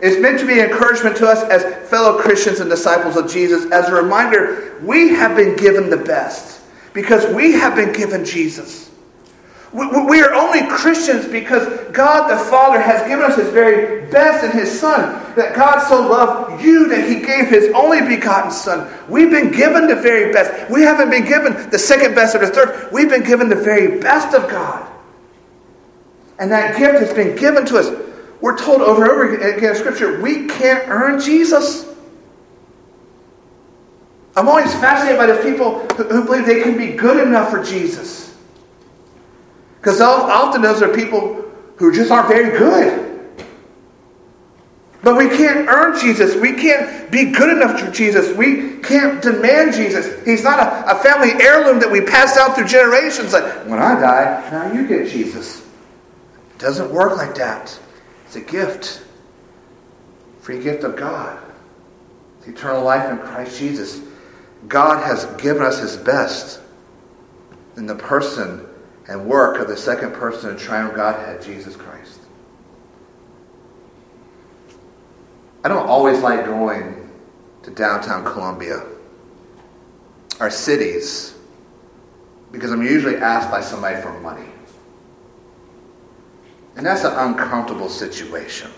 It's 0.00 0.20
meant 0.20 0.38
to 0.40 0.46
be 0.46 0.60
an 0.60 0.70
encouragement 0.70 1.16
to 1.16 1.28
us 1.28 1.42
as 1.42 1.88
fellow 1.88 2.20
Christians 2.20 2.60
and 2.60 2.70
disciples 2.70 3.16
of 3.16 3.30
Jesus. 3.30 3.70
As 3.72 3.88
a 3.88 3.94
reminder, 3.94 4.78
we 4.82 5.08
have 5.08 5.36
been 5.36 5.56
given 5.56 5.90
the 5.90 5.96
best 5.96 6.59
because 6.92 7.32
we 7.34 7.52
have 7.52 7.74
been 7.74 7.92
given 7.92 8.24
Jesus. 8.24 8.90
We 9.72 10.20
are 10.20 10.34
only 10.34 10.66
Christians 10.66 11.28
because 11.28 11.64
God 11.92 12.28
the 12.28 12.44
Father 12.46 12.80
has 12.80 13.06
given 13.06 13.24
us 13.24 13.36
His 13.36 13.50
very 13.50 14.10
best 14.10 14.44
in 14.44 14.50
His 14.50 14.80
Son. 14.80 15.00
That 15.36 15.54
God 15.54 15.86
so 15.86 16.08
loved 16.08 16.60
you 16.60 16.88
that 16.88 17.08
He 17.08 17.24
gave 17.24 17.48
His 17.48 17.72
only 17.72 18.00
begotten 18.00 18.50
Son. 18.50 18.92
We've 19.08 19.30
been 19.30 19.52
given 19.52 19.86
the 19.86 19.94
very 19.94 20.32
best. 20.32 20.68
We 20.68 20.82
haven't 20.82 21.10
been 21.10 21.24
given 21.24 21.70
the 21.70 21.78
second 21.78 22.16
best 22.16 22.34
or 22.34 22.40
the 22.40 22.48
third. 22.48 22.92
We've 22.92 23.08
been 23.08 23.22
given 23.22 23.48
the 23.48 23.54
very 23.54 24.00
best 24.00 24.34
of 24.34 24.50
God. 24.50 24.90
And 26.40 26.50
that 26.50 26.76
gift 26.76 26.98
has 26.98 27.14
been 27.14 27.36
given 27.36 27.64
to 27.66 27.78
us. 27.78 28.10
We're 28.40 28.58
told 28.58 28.80
over 28.80 29.02
and 29.02 29.12
over 29.12 29.34
again 29.34 29.70
in 29.70 29.76
Scripture, 29.76 30.20
we 30.20 30.48
can't 30.48 30.88
earn 30.88 31.20
Jesus. 31.20 31.89
I'm 34.36 34.48
always 34.48 34.72
fascinated 34.74 35.18
by 35.18 35.26
the 35.26 35.42
people 35.42 35.80
who 35.96 36.24
believe 36.24 36.46
they 36.46 36.62
can 36.62 36.76
be 36.76 36.92
good 36.92 37.26
enough 37.26 37.50
for 37.50 37.62
Jesus. 37.62 38.36
Because 39.80 40.00
often 40.00 40.62
those 40.62 40.82
are 40.82 40.94
people 40.94 41.44
who 41.76 41.92
just 41.92 42.10
aren't 42.10 42.28
very 42.28 42.56
good. 42.56 43.08
But 45.02 45.16
we 45.16 45.28
can't 45.28 45.66
earn 45.68 45.98
Jesus. 45.98 46.36
We 46.36 46.52
can't 46.52 47.10
be 47.10 47.32
good 47.32 47.56
enough 47.56 47.80
for 47.80 47.90
Jesus. 47.90 48.36
We 48.36 48.78
can't 48.80 49.22
demand 49.22 49.72
Jesus. 49.72 50.22
He's 50.26 50.44
not 50.44 50.58
a, 50.58 50.94
a 50.94 51.02
family 51.02 51.42
heirloom 51.42 51.80
that 51.80 51.90
we 51.90 52.02
pass 52.02 52.36
down 52.36 52.54
through 52.54 52.66
generations. 52.66 53.32
Like, 53.32 53.44
when 53.66 53.78
I 53.78 53.98
die, 53.98 54.48
now 54.50 54.72
you 54.72 54.86
get 54.86 55.08
Jesus. 55.08 55.60
It 55.60 56.58
doesn't 56.58 56.92
work 56.92 57.16
like 57.16 57.34
that. 57.36 57.76
It's 58.26 58.36
a 58.36 58.42
gift. 58.42 59.02
Free 60.40 60.62
gift 60.62 60.84
of 60.84 60.96
God. 60.96 61.42
It's 62.38 62.48
eternal 62.48 62.84
life 62.84 63.10
in 63.10 63.18
Christ 63.18 63.58
Jesus. 63.58 64.02
God 64.68 65.02
has 65.02 65.24
given 65.40 65.62
us 65.62 65.78
his 65.78 65.96
best 65.96 66.60
in 67.76 67.86
the 67.86 67.94
person 67.94 68.66
and 69.08 69.26
work 69.26 69.58
of 69.58 69.68
the 69.68 69.76
second 69.76 70.12
person 70.12 70.50
of 70.50 70.60
triune 70.60 70.94
Godhead, 70.94 71.42
Jesus 71.42 71.76
Christ. 71.76 72.20
I 75.64 75.68
don't 75.68 75.86
always 75.86 76.20
like 76.20 76.44
going 76.44 77.08
to 77.62 77.70
downtown 77.70 78.24
Columbia, 78.24 78.82
our 80.38 80.50
cities, 80.50 81.34
because 82.52 82.70
I'm 82.70 82.82
usually 82.82 83.16
asked 83.16 83.50
by 83.50 83.60
somebody 83.60 84.00
for 84.00 84.18
money. 84.20 84.46
And 86.76 86.86
that's 86.86 87.04
an 87.04 87.12
uncomfortable 87.12 87.88
situation. 87.88 88.70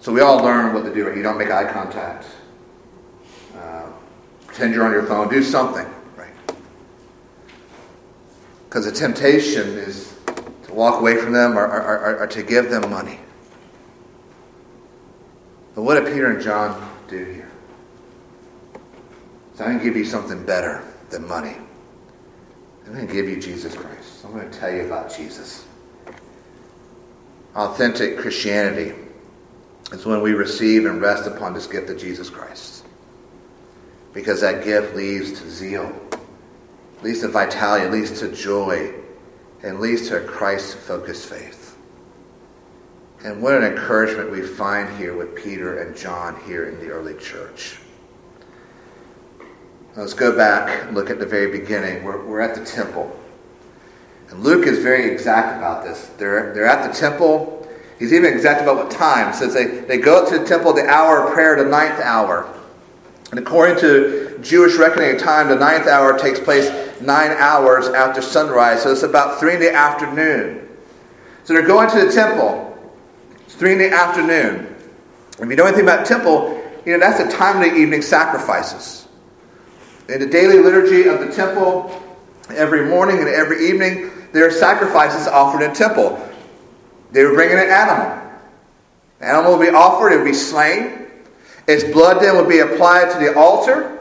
So 0.00 0.12
we 0.12 0.20
all 0.20 0.38
learn 0.38 0.74
what 0.74 0.84
to 0.84 0.94
do. 0.94 1.12
You 1.14 1.22
don't 1.22 1.38
make 1.38 1.50
eye 1.50 1.72
contact 1.72 2.26
you're 4.66 4.84
on 4.84 4.92
your 4.92 5.06
phone, 5.06 5.28
do 5.28 5.42
something, 5.42 5.86
right? 6.16 6.32
Because 8.68 8.84
the 8.84 8.92
temptation 8.92 9.78
is 9.78 10.14
to 10.64 10.74
walk 10.74 11.00
away 11.00 11.16
from 11.16 11.32
them 11.32 11.56
or, 11.56 11.64
or, 11.64 11.98
or, 11.98 12.18
or 12.20 12.26
to 12.26 12.42
give 12.42 12.70
them 12.70 12.90
money. 12.90 13.18
But 15.74 15.82
what 15.82 15.94
did 15.94 16.12
Peter 16.12 16.30
and 16.30 16.42
John 16.42 16.90
do 17.08 17.24
here? 17.24 17.50
So 19.54 19.64
I'm 19.64 19.70
going 19.70 19.78
to 19.78 19.84
give 19.84 19.96
you 19.96 20.04
something 20.04 20.44
better 20.44 20.84
than 21.10 21.26
money. 21.26 21.56
I'm 22.86 22.94
going 22.94 23.06
to 23.06 23.12
give 23.12 23.28
you 23.28 23.40
Jesus 23.40 23.74
Christ. 23.74 24.24
I'm 24.24 24.32
going 24.32 24.50
to 24.50 24.58
tell 24.58 24.72
you 24.72 24.86
about 24.86 25.14
Jesus. 25.14 25.66
Authentic 27.54 28.18
Christianity 28.18 28.94
is 29.92 30.04
when 30.04 30.20
we 30.20 30.32
receive 30.32 30.86
and 30.86 31.00
rest 31.00 31.26
upon 31.26 31.54
this 31.54 31.66
gift 31.66 31.90
of 31.90 31.98
Jesus 31.98 32.28
Christ 32.28 32.77
because 34.12 34.40
that 34.40 34.64
gift 34.64 34.96
leads 34.96 35.40
to 35.40 35.50
zeal, 35.50 35.92
leads 37.02 37.20
to 37.20 37.28
vitality, 37.28 37.88
leads 37.88 38.18
to 38.20 38.32
joy, 38.32 38.94
and 39.62 39.80
leads 39.80 40.08
to 40.08 40.22
a 40.22 40.26
Christ 40.26 40.76
focused 40.76 41.26
faith. 41.28 41.76
And 43.24 43.42
what 43.42 43.54
an 43.54 43.64
encouragement 43.64 44.30
we 44.30 44.42
find 44.42 44.96
here 44.96 45.16
with 45.16 45.34
Peter 45.34 45.82
and 45.82 45.96
John 45.96 46.40
here 46.46 46.68
in 46.68 46.78
the 46.78 46.90
early 46.90 47.14
church. 47.14 47.78
let's 49.96 50.14
go 50.14 50.36
back 50.36 50.84
and 50.84 50.94
look 50.94 51.10
at 51.10 51.18
the 51.18 51.26
very 51.26 51.50
beginning. 51.50 52.04
We're, 52.04 52.24
we're 52.24 52.40
at 52.40 52.54
the 52.54 52.64
temple. 52.64 53.18
And 54.30 54.44
Luke 54.44 54.66
is 54.66 54.78
very 54.78 55.10
exact 55.10 55.56
about 55.56 55.84
this. 55.84 56.06
They're, 56.18 56.54
they're 56.54 56.66
at 56.66 56.88
the 56.88 56.96
temple. 56.96 57.68
He's 57.98 58.12
even 58.12 58.32
exact 58.32 58.62
about 58.62 58.76
what 58.76 58.90
time. 58.90 59.32
Says 59.34 59.54
they, 59.54 59.66
they 59.66 59.98
go 59.98 60.22
up 60.22 60.28
to 60.28 60.38
the 60.38 60.46
temple 60.46 60.72
the 60.72 60.86
hour 60.86 61.26
of 61.26 61.32
prayer, 61.32 61.56
the 61.56 61.68
ninth 61.68 62.00
hour. 62.00 62.54
And 63.30 63.38
according 63.38 63.78
to 63.80 64.38
Jewish 64.40 64.76
reckoning 64.76 65.14
of 65.14 65.20
time, 65.20 65.48
the 65.48 65.56
ninth 65.56 65.86
hour 65.86 66.18
takes 66.18 66.40
place 66.40 66.70
nine 67.00 67.30
hours 67.32 67.88
after 67.88 68.22
sunrise, 68.22 68.82
so 68.82 68.92
it's 68.92 69.02
about 69.02 69.38
three 69.38 69.54
in 69.54 69.60
the 69.60 69.72
afternoon. 69.72 70.68
So 71.44 71.52
they're 71.52 71.66
going 71.66 71.90
to 71.90 72.06
the 72.06 72.12
temple. 72.12 72.64
It's 73.40 73.54
three 73.54 73.72
in 73.72 73.78
the 73.78 73.90
afternoon. 73.90 74.74
If 75.38 75.48
you 75.48 75.56
know 75.56 75.66
anything 75.66 75.84
about 75.84 76.06
temple, 76.06 76.62
you 76.84 76.92
know 76.92 76.98
that's 76.98 77.22
the 77.22 77.30
time 77.30 77.62
of 77.62 77.70
the 77.70 77.76
evening 77.76 78.02
sacrifices. 78.02 79.06
In 80.08 80.20
the 80.20 80.26
daily 80.26 80.58
liturgy 80.58 81.06
of 81.08 81.20
the 81.20 81.30
temple, 81.30 82.02
every 82.50 82.86
morning 82.86 83.18
and 83.18 83.28
every 83.28 83.68
evening, 83.68 84.10
there 84.32 84.46
are 84.46 84.50
sacrifices 84.50 85.26
offered 85.26 85.62
in 85.62 85.74
temple. 85.74 86.18
They 87.12 87.24
would 87.24 87.34
bring 87.34 87.50
in 87.50 87.58
an 87.58 87.68
animal. 87.68 88.30
The 89.18 89.26
animal 89.26 89.58
would 89.58 89.66
be 89.66 89.74
offered, 89.74 90.12
it 90.12 90.16
would 90.18 90.24
be 90.24 90.34
slain. 90.34 91.07
Its 91.68 91.84
blood 91.84 92.22
then 92.22 92.34
would 92.36 92.48
be 92.48 92.60
applied 92.60 93.12
to 93.12 93.18
the 93.18 93.38
altar, 93.38 93.98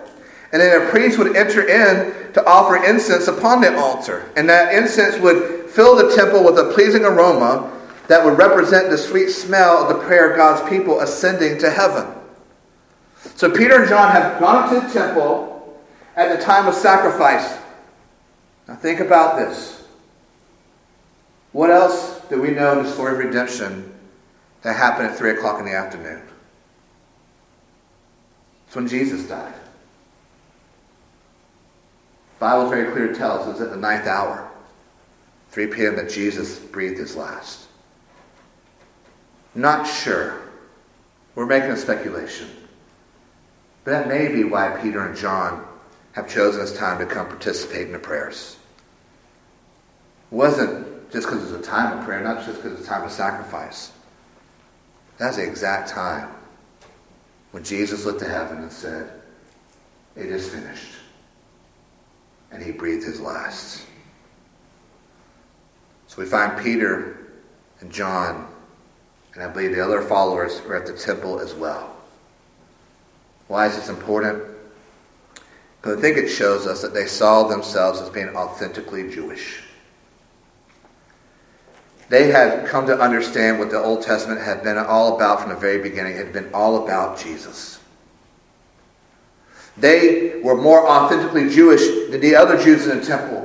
and 0.54 0.62
then 0.62 0.82
a 0.82 0.90
priest 0.90 1.20
would 1.20 1.36
enter 1.36 1.68
in 1.68 2.32
to 2.32 2.46
offer 2.48 2.78
incense 2.78 3.28
upon 3.28 3.60
the 3.60 3.78
altar. 3.78 4.32
And 4.38 4.50
that 4.50 4.74
incense 4.74 5.20
would 5.20 5.70
fill 5.70 5.96
the 5.96 6.16
temple 6.16 6.46
with 6.46 6.58
a 6.58 6.72
pleasing 6.74 7.04
aroma 7.04 7.70
that 8.08 8.24
would 8.24 8.38
represent 8.38 8.90
the 8.90 8.98
sweet 8.98 9.30
smell 9.30 9.84
of 9.84 9.90
the 9.90 10.06
prayer 10.06 10.32
of 10.32 10.38
God's 10.38 10.68
people 10.70 11.02
ascending 11.02 11.60
to 11.60 11.70
heaven. 11.70 12.08
So 13.36 13.52
Peter 13.52 13.82
and 13.82 13.90
John 13.90 14.12
have 14.14 14.40
gone 14.40 14.74
to 14.74 14.88
the 14.88 14.94
temple 14.94 15.78
at 16.16 16.38
the 16.38 16.44
time 16.44 16.68
of 16.68 16.74
sacrifice. 16.74 17.58
Now 18.68 18.76
think 18.76 19.02
about 19.02 19.38
this. 19.38 19.86
What 21.52 21.70
else 21.70 22.22
do 22.30 22.42
we 22.42 22.52
know 22.52 22.80
in 22.80 22.86
the 22.86 22.92
story 22.92 23.12
of 23.14 23.20
redemption 23.20 23.94
that 24.62 24.78
happened 24.78 25.10
at 25.10 25.18
3 25.18 25.32
o'clock 25.32 25.60
in 25.60 25.66
the 25.66 25.76
afternoon? 25.76 26.22
It's 28.68 28.76
when 28.76 28.88
Jesus 28.88 29.28
died. 29.28 29.54
The 32.34 32.40
Bible 32.40 32.70
very 32.70 32.92
clear 32.92 33.14
tells 33.14 33.48
us 33.48 33.62
at 33.62 33.72
the 33.72 33.78
ninth 33.78 34.06
hour, 34.06 34.50
3 35.52 35.68
p.m., 35.68 35.96
that 35.96 36.10
Jesus 36.10 36.60
breathed 36.60 37.00
his 37.00 37.16
last. 37.16 37.68
Not 39.56 39.88
sure. 39.88 40.42
We're 41.34 41.46
making 41.46 41.72
a 41.72 41.78
speculation. 41.78 42.50
But 43.84 43.92
that 43.92 44.08
may 44.08 44.28
be 44.28 44.44
why 44.44 44.78
Peter 44.82 45.06
and 45.06 45.18
John 45.18 45.66
have 46.12 46.30
chosen 46.30 46.60
this 46.60 46.78
time 46.78 47.00
to 47.00 47.06
come 47.06 47.28
participate 47.28 47.88
in 47.88 47.94
the 47.94 48.00
prayers. 48.00 48.58
It 50.32 50.36
wasn't 50.36 51.10
just 51.12 51.26
because 51.26 51.50
it 51.50 51.54
was 51.54 51.62
a 51.62 51.64
time 51.64 51.98
of 51.98 52.06
prayer, 52.06 52.22
not 52.22 52.46
just 52.46 52.58
because 52.58 52.74
it 52.74 52.78
was 52.80 52.86
a 52.86 52.90
time 52.90 53.04
of 53.04 53.12
sacrifice. 53.12 53.94
That's 55.18 55.38
the 55.38 55.48
exact 55.48 55.90
time 55.90 56.30
when 57.52 57.64
Jesus 57.64 58.06
looked 58.06 58.20
to 58.20 58.30
heaven 58.30 58.60
and 58.60 58.72
said, 58.72 59.12
It 60.16 60.28
is 60.28 60.50
finished. 60.50 60.94
And 62.52 62.64
he 62.64 62.72
breathed 62.72 63.06
his 63.06 63.20
last. 63.20 63.86
So 66.08 66.22
we 66.22 66.28
find 66.28 66.62
Peter 66.64 67.28
and 67.82 67.92
John, 67.92 68.48
and 69.34 69.44
I 69.44 69.48
believe 69.48 69.76
the 69.76 69.84
other 69.84 70.02
followers 70.02 70.60
are 70.62 70.76
at 70.76 70.86
the 70.86 70.94
temple 70.94 71.40
as 71.40 71.54
well. 71.54 71.96
Why 73.48 73.68
is 73.68 73.76
this 73.76 73.90
important? 73.90 74.44
Because 75.82 75.98
I 75.98 76.02
think 76.02 76.18
it 76.18 76.28
shows 76.28 76.66
us 76.66 76.82
that 76.82 76.94
they 76.94 77.06
saw 77.06 77.48
themselves 77.48 78.02
as 78.02 78.10
being 78.10 78.36
authentically 78.36 79.10
Jewish. 79.10 79.64
They 82.10 82.32
had 82.32 82.68
come 82.68 82.88
to 82.88 82.98
understand 82.98 83.60
what 83.60 83.70
the 83.70 83.80
Old 83.80 84.02
Testament 84.02 84.42
had 84.42 84.64
been 84.64 84.78
all 84.78 85.16
about 85.16 85.42
from 85.42 85.50
the 85.50 85.56
very 85.58 85.80
beginning. 85.80 86.14
It 86.14 86.26
had 86.26 86.34
been 86.34 86.54
all 86.54 86.84
about 86.86 87.20
Jesus. 87.20 87.80
They 89.76 90.40
were 90.42 90.56
more 90.56 90.88
authentically 90.88 91.50
Jewish 91.50 92.10
than 92.10 92.22
the 92.22 92.36
other 92.36 92.58
Jews 92.62 92.88
in 92.88 93.00
the 93.00 93.06
temple. 93.06 93.44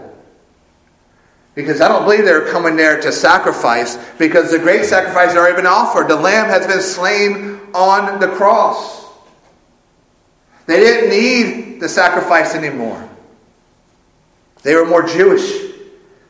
Because 1.54 1.80
I 1.80 1.88
don't 1.88 2.04
believe 2.04 2.24
they 2.24 2.32
were 2.32 2.50
coming 2.50 2.76
there 2.76 3.00
to 3.00 3.12
sacrifice, 3.12 3.98
because 4.16 4.50
the 4.50 4.58
great 4.58 4.84
sacrifice 4.87 5.30
had 5.30 5.38
already 5.38 5.56
been 5.56 5.66
offered. 5.66 6.08
The 6.08 6.16
lamb 6.16 6.46
has 6.46 6.66
been 6.66 6.80
slain 6.80 7.60
on 7.74 8.20
the 8.20 8.28
cross. 8.28 9.04
They 10.66 10.76
didn't 10.76 11.10
need 11.10 11.80
the 11.80 11.88
sacrifice 11.88 12.54
anymore. 12.54 13.06
They 14.62 14.76
were 14.76 14.87
more 14.87 15.02
Jewish 15.02 15.71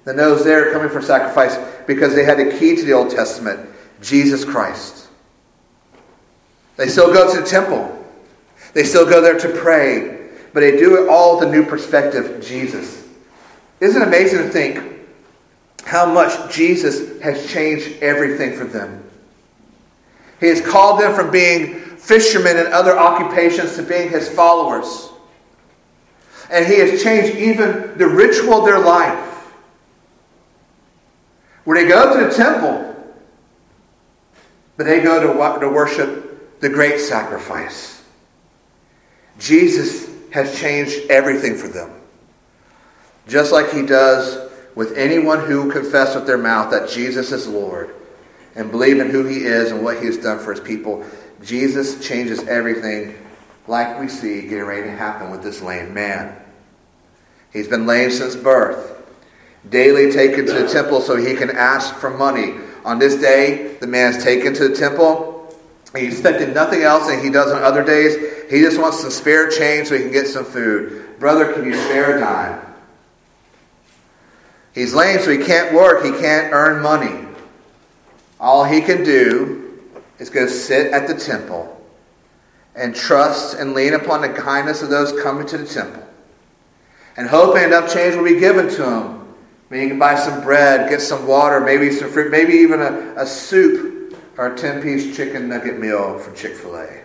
than 0.05 0.17
those 0.17 0.45
there 0.45 0.73
coming 0.73 0.89
for 0.89 1.01
sacrifice 1.01 1.57
because 1.87 2.15
they 2.15 2.25
had 2.25 2.39
the 2.39 2.57
key 2.59 2.77
to 2.77 2.85
the 2.85 2.93
Old 2.93 3.11
Testament 3.11 3.69
Jesus 4.01 4.45
Christ. 4.45 5.09
They 6.77 6.89
still 6.89 7.13
go 7.13 7.33
to 7.33 7.41
the 7.41 7.47
temple, 7.47 8.05
they 8.75 8.85
still 8.85 9.05
go 9.05 9.21
there 9.21 9.39
to 9.39 9.49
pray, 9.49 10.31
but 10.53 10.61
they 10.61 10.77
do 10.77 11.03
it 11.03 11.09
all 11.09 11.39
with 11.39 11.49
a 11.49 11.53
new 11.53 11.65
perspective 11.65 12.45
Jesus. 12.45 13.07
Isn't 13.81 14.01
it 14.01 14.09
amazing 14.09 14.39
to 14.39 14.49
think 14.49 15.01
how 15.85 16.07
much 16.07 16.55
Jesus 16.55 17.21
has 17.21 17.51
changed 17.51 18.03
everything 18.03 18.57
for 18.57 18.65
them? 18.65 19.03
He 20.41 20.47
has 20.49 20.61
called 20.61 21.01
them 21.01 21.15
from 21.15 21.31
being 21.31 21.81
fishermen 21.97 22.57
and 22.57 22.69
other 22.69 22.99
occupations 22.99 23.77
to 23.77 23.83
being 23.83 24.11
his 24.11 24.29
followers. 24.29 25.09
And 26.51 26.67
he 26.67 26.81
has 26.81 27.03
changed 27.03 27.37
even 27.37 27.97
the 27.97 28.09
ritual 28.09 28.55
of 28.55 28.65
their 28.65 28.81
life. 28.81 29.32
Where 31.65 31.81
they 31.81 31.89
go 31.89 32.19
to 32.19 32.27
the 32.27 32.35
temple, 32.35 32.89
but 34.77 34.85
they 34.85 35.01
go 35.01 35.21
to, 35.21 35.61
to 35.61 35.69
worship 35.69 36.61
the 36.61 36.69
great 36.69 36.99
sacrifice. 36.99 38.03
Jesus 39.39 40.11
has 40.31 40.59
changed 40.59 41.11
everything 41.11 41.57
for 41.57 41.69
them. 41.69 41.91
Just 43.29 43.53
like 43.53 43.71
he 43.71 43.83
does 43.85 44.51
with 44.75 44.97
anyone 44.97 45.41
who 45.41 45.71
confess 45.71 46.15
with 46.15 46.27
their 46.27 46.39
mouth 46.39 46.71
that 46.71 46.89
Jesus 46.89 47.33
is 47.33 47.47
Lord 47.47 47.95
and 48.55 48.71
believe 48.71 48.99
in 48.99 49.11
who 49.11 49.25
he 49.25 49.45
is 49.45 49.71
and 49.71 49.85
what 49.85 49.99
he 49.99 50.07
has 50.07 50.19
done 50.19 50.39
for 50.39 50.53
his 50.53 50.61
people, 50.61 51.05
Jesus 51.43 52.07
changes 52.07 52.41
everything 52.49 53.19
like 53.67 54.01
we 54.01 54.09
see 54.09 54.43
getting 54.43 54.65
ready 54.65 54.83
to 54.83 54.91
happen 54.91 55.31
with 55.31 55.43
this 55.43 55.63
lame 55.63 55.95
man. 55.95 56.37
He's 57.53 57.69
been 57.69 57.87
lame 57.87 58.11
since 58.11 58.35
birth 58.35 58.92
daily 59.71 60.11
taken 60.11 60.47
to 60.47 60.53
the 60.53 60.69
temple 60.69 61.01
so 61.01 61.17
he 61.17 61.35
can 61.35 61.51
ask 61.51 61.95
for 61.97 62.11
money. 62.11 62.55
On 62.85 62.99
this 62.99 63.17
day, 63.17 63.77
the 63.81 63.87
man 63.87 64.15
is 64.15 64.25
taken 64.25 64.55
to 64.55 64.69
the 64.69 64.75
temple. 64.75 65.55
He 65.97 66.07
expected 66.07 66.55
nothing 66.55 66.83
else 66.83 67.07
than 67.07 67.23
he 67.23 67.31
does 67.31 67.53
on 67.53 67.63
other 67.63 67.85
days. 67.85 68.17
He 68.51 68.61
just 68.61 68.81
wants 68.81 69.01
some 69.01 69.11
spare 69.11 69.49
change 69.51 69.89
so 69.89 69.97
he 69.97 70.03
can 70.03 70.13
get 70.13 70.27
some 70.27 70.45
food. 70.45 71.19
Brother, 71.19 71.53
can 71.53 71.65
you 71.65 71.75
spare 71.75 72.17
a 72.17 72.21
dime? 72.21 72.61
He's 74.75 74.95
lame, 74.95 75.21
so 75.21 75.31
he 75.31 75.45
can't 75.45 75.75
work. 75.75 76.05
He 76.05 76.11
can't 76.11 76.53
earn 76.53 76.83
money. 76.83 77.29
All 78.41 78.65
he 78.65 78.81
can 78.81 79.05
do 79.05 79.81
is 80.19 80.31
go 80.31 80.47
sit 80.47 80.93
at 80.93 81.07
the 81.07 81.15
temple 81.15 81.81
and 82.75 82.95
trust 82.95 83.55
and 83.59 83.75
lean 83.75 83.95
upon 83.95 84.23
the 84.23 84.31
kindness 84.31 84.83
of 84.83 84.89
those 84.89 85.21
coming 85.23 85.47
to 85.47 85.59
the 85.59 85.67
temple 85.67 86.03
and 87.17 87.29
hope 87.29 87.57
enough 87.57 87.93
change 87.93 88.17
will 88.17 88.25
be 88.25 88.41
given 88.41 88.69
to 88.69 88.83
him 88.83 89.22
Maybe 89.73 89.85
you 89.85 89.89
can 89.89 89.99
buy 89.99 90.17
some 90.17 90.43
bread, 90.43 90.91
get 90.91 91.01
some 91.01 91.27
water, 91.27 91.59
maybe 91.59 91.91
some 91.93 92.11
fruit, 92.11 92.31
maybe 92.31 92.53
even 92.53 92.83
a, 92.83 93.15
a 93.17 93.27
soup 93.27 94.15
or 94.37 94.53
a 94.53 94.55
10 94.55 94.83
piece 94.83 95.17
chicken 95.17 95.49
nugget 95.49 95.79
meal 95.79 96.19
from 96.19 96.37
Chick 96.37 96.57
fil 96.57 96.77
A. 96.77 97.01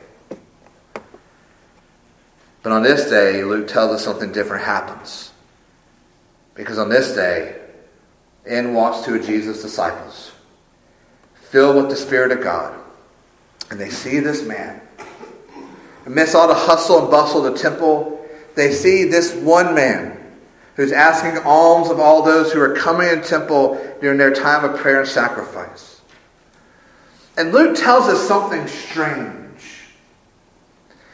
But 2.63 2.73
on 2.73 2.84
this 2.84 3.10
day, 3.10 3.41
Luke 3.45 3.69
tells 3.69 3.91
us 3.91 4.03
something 4.03 4.34
different 4.34 4.65
happens. 4.65 5.32
Because 6.56 6.77
on 6.77 6.89
this 6.89 7.15
day, 7.15 7.56
in 8.45 8.73
walks 8.73 9.06
two 9.06 9.15
of 9.15 9.25
Jesus' 9.25 9.62
disciples, 9.62 10.34
filled 11.36 11.77
with 11.77 11.89
the 11.89 11.95
Spirit 11.95 12.34
of 12.34 12.43
God. 12.43 12.77
And 13.71 13.80
they 13.80 13.89
see 13.89 14.19
this 14.19 14.45
man. 14.45 14.82
Amidst 16.06 16.36
all 16.36 16.49
the 16.49 16.53
hustle 16.53 16.99
and 16.99 17.10
bustle 17.10 17.45
of 17.45 17.53
the 17.53 17.58
temple, 17.58 18.25
they 18.56 18.73
see 18.73 19.06
this 19.06 19.34
one 19.36 19.73
man 19.73 20.16
who's 20.78 20.92
asking 20.92 21.40
alms 21.44 21.90
of 21.90 22.00
all 22.00 22.22
those 22.22 22.54
who 22.54 22.62
are 22.62 22.76
coming 22.76 23.10
in 23.10 23.22
temple 23.22 23.84
during 24.00 24.18
their 24.18 24.34
time 24.34 24.63
of 24.63 24.80
prayer 24.80 25.02
and 25.02 25.10
sacrifice. 25.10 26.02
And 27.36 27.52
Luke 27.52 27.76
tells 27.76 28.06
us 28.06 28.26
something 28.28 28.66
strange. 28.68 29.62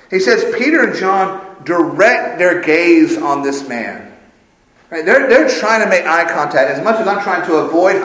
He 0.10 0.19
says 0.19 0.54
Peter 0.58 0.84
and 0.84 0.95
John 0.95 1.63
direct 1.63 2.38
their 2.38 2.62
gaze 2.62 3.17
on 3.17 3.41
this 3.41 3.67
man. 3.67 4.13
Right? 4.89 5.06
They're, 5.06 5.28
they're 5.28 5.49
trying 5.49 5.82
to 5.82 5.89
make 5.89 6.06
eye 6.06 6.26
contact. 6.26 6.69
As 6.69 6.84
much 6.84 6.99
as 6.99 7.08
I'm 7.08 7.23
trying 7.23 7.45
to 7.47 7.56
avoid 7.56 7.95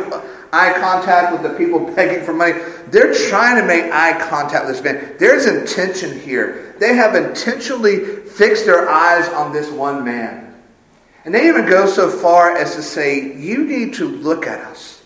eye 0.53 0.73
contact 0.79 1.33
with 1.33 1.43
the 1.43 1.59
people 1.59 1.81
begging 1.95 2.25
for 2.25 2.33
money, 2.33 2.55
they're 2.87 3.13
trying 3.29 3.61
to 3.61 3.67
make 3.67 3.93
eye 3.93 4.17
contact 4.31 4.67
with 4.67 4.77
this 4.77 4.85
man. 4.85 5.17
There's 5.19 5.47
intention 5.47 6.21
here. 6.21 6.77
They 6.79 6.95
have 6.95 7.17
intentionally 7.17 8.07
fixed 8.17 8.65
their 8.65 8.89
eyes 8.89 9.29
on 9.31 9.53
this 9.53 9.69
one 9.71 10.05
man. 10.05 10.48
And 11.29 11.35
they 11.35 11.47
even 11.47 11.67
go 11.67 11.85
so 11.85 12.09
far 12.09 12.57
as 12.57 12.75
to 12.75 12.83
say, 12.83 13.37
You 13.37 13.63
need 13.67 13.93
to 13.97 14.09
look 14.09 14.47
at 14.47 14.61
us. 14.61 15.05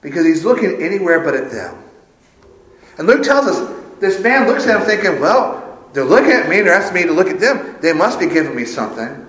Because 0.00 0.24
he's 0.24 0.42
looking 0.42 0.80
anywhere 0.80 1.20
but 1.20 1.34
at 1.34 1.50
them. 1.50 1.76
And 2.96 3.06
Luke 3.06 3.22
tells 3.22 3.46
us 3.46 4.00
this 4.00 4.22
man 4.22 4.48
looks 4.48 4.66
at 4.66 4.80
him 4.80 4.86
thinking, 4.86 5.20
Well, 5.20 5.86
they're 5.92 6.02
looking 6.02 6.30
at 6.30 6.48
me, 6.48 6.60
and 6.60 6.66
they're 6.66 6.72
asking 6.72 6.94
me 6.94 7.06
to 7.08 7.12
look 7.12 7.28
at 7.28 7.38
them. 7.38 7.76
They 7.82 7.92
must 7.92 8.18
be 8.18 8.26
giving 8.26 8.56
me 8.56 8.64
something. 8.64 9.26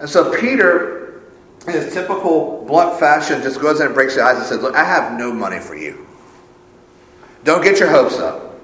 And 0.00 0.10
so 0.10 0.38
Peter 0.38 1.22
in 1.66 1.72
his 1.72 1.94
typical 1.94 2.66
blunt 2.68 3.00
fashion, 3.00 3.40
just 3.40 3.58
goes 3.58 3.80
in 3.80 3.86
and 3.86 3.94
breaks 3.94 4.16
his 4.16 4.22
eyes 4.22 4.36
and 4.36 4.44
says, 4.44 4.60
Look, 4.60 4.74
I 4.74 4.84
have 4.84 5.18
no 5.18 5.32
money 5.32 5.60
for 5.60 5.76
you. 5.76 6.06
Don't 7.44 7.64
get 7.64 7.80
your 7.80 7.88
hopes 7.88 8.18
up. 8.18 8.54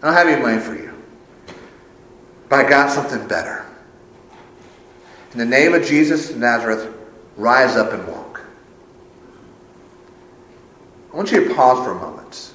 I 0.00 0.06
don't 0.06 0.14
have 0.14 0.26
any 0.26 0.40
money 0.40 0.58
for 0.58 0.74
you. 0.74 0.94
But 2.48 2.64
I 2.64 2.70
got 2.70 2.90
something 2.90 3.28
better. 3.28 3.66
In 5.32 5.38
the 5.38 5.44
name 5.44 5.74
of 5.74 5.84
Jesus 5.84 6.30
of 6.30 6.38
Nazareth, 6.38 6.92
rise 7.36 7.76
up 7.76 7.92
and 7.92 8.06
walk. 8.08 8.40
I 11.12 11.16
want 11.16 11.30
you 11.32 11.48
to 11.48 11.54
pause 11.54 11.84
for 11.84 11.92
a 11.92 12.00
moment. 12.00 12.52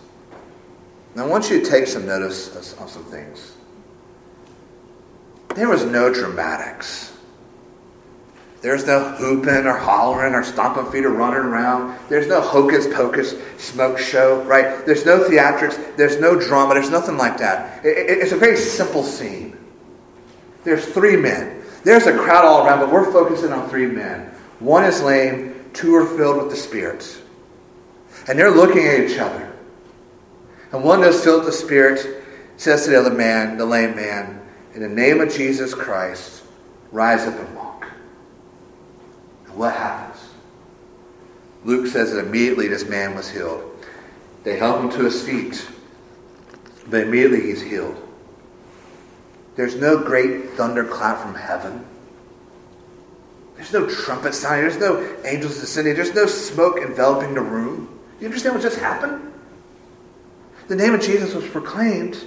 And 1.13 1.21
I 1.21 1.27
want 1.27 1.49
you 1.49 1.61
to 1.61 1.69
take 1.69 1.87
some 1.87 2.05
notice 2.05 2.55
of, 2.55 2.89
some 2.89 3.03
things. 3.05 3.53
There 5.55 5.69
was 5.69 5.85
no 5.85 6.11
dramatics. 6.11 7.13
There's 8.61 8.87
no 8.87 9.03
hooping 9.03 9.67
or 9.67 9.77
hollering 9.77 10.33
or 10.33 10.43
stomping 10.43 10.91
feet 10.91 11.05
or 11.05 11.09
running 11.09 11.39
around. 11.39 11.99
There's 12.09 12.27
no 12.27 12.41
hocus 12.41 12.87
pocus 12.87 13.35
smoke 13.57 13.99
show, 13.99 14.41
right? 14.43 14.85
There's 14.85 15.05
no 15.05 15.19
theatrics. 15.19 15.97
There's 15.97 16.19
no 16.19 16.39
drama. 16.39 16.73
There's 16.73 16.89
nothing 16.89 17.17
like 17.17 17.37
that. 17.37 17.85
It, 17.85 17.89
it, 17.89 18.17
it's 18.19 18.31
a 18.31 18.37
very 18.37 18.57
simple 18.57 19.03
scene. 19.03 19.57
There's 20.63 20.85
three 20.85 21.17
men. 21.17 21.62
There's 21.83 22.07
a 22.07 22.17
crowd 22.17 22.45
all 22.45 22.65
around, 22.65 22.79
but 22.79 22.91
we're 22.91 23.11
focusing 23.11 23.51
on 23.51 23.69
three 23.69 23.87
men. 23.87 24.31
One 24.59 24.85
is 24.85 25.01
lame, 25.01 25.69
two 25.73 25.93
are 25.95 26.05
filled 26.17 26.37
with 26.37 26.49
the 26.49 26.55
Spirit. 26.55 27.21
And 28.27 28.39
they're 28.39 28.51
looking 28.51 28.87
at 28.87 29.01
each 29.01 29.17
other. 29.19 29.51
And 30.71 30.83
one 30.83 31.01
that's 31.01 31.23
filled 31.23 31.45
with 31.45 31.53
the 31.53 31.59
Spirit 31.59 32.23
says 32.57 32.85
to 32.85 32.91
the 32.91 32.99
other 32.99 33.13
man, 33.13 33.57
the 33.57 33.65
lame 33.65 33.95
man, 33.95 34.41
In 34.73 34.81
the 34.81 34.89
name 34.89 35.19
of 35.19 35.31
Jesus 35.31 35.73
Christ, 35.73 36.43
rise 36.91 37.27
up 37.27 37.37
and 37.37 37.55
walk. 37.55 37.87
And 39.45 39.55
what 39.55 39.73
happens? 39.73 40.29
Luke 41.65 41.87
says 41.87 42.11
that 42.11 42.25
immediately 42.25 42.67
this 42.67 42.87
man 42.87 43.15
was 43.15 43.29
healed. 43.29 43.69
They 44.43 44.57
help 44.57 44.81
him 44.81 44.89
to 44.91 45.05
his 45.05 45.23
feet, 45.23 45.67
but 46.89 47.01
immediately 47.01 47.41
he's 47.41 47.61
healed. 47.61 48.02
There's 49.55 49.75
no 49.75 49.97
great 49.97 50.51
thunderclap 50.51 51.21
from 51.21 51.35
heaven. 51.35 51.85
There's 53.55 53.71
no 53.71 53.87
trumpet 53.87 54.33
sound. 54.33 54.63
There's 54.63 54.77
no 54.77 55.15
angels 55.25 55.59
descending. 55.59 55.95
There's 55.95 56.13
no 56.13 56.25
smoke 56.25 56.79
enveloping 56.79 57.33
the 57.33 57.41
room. 57.41 57.99
You 58.19 58.25
understand 58.25 58.55
what 58.55 58.63
just 58.63 58.79
happened? 58.79 59.31
The 60.67 60.75
name 60.75 60.93
of 60.93 61.01
Jesus 61.01 61.33
was 61.33 61.47
proclaimed, 61.47 62.25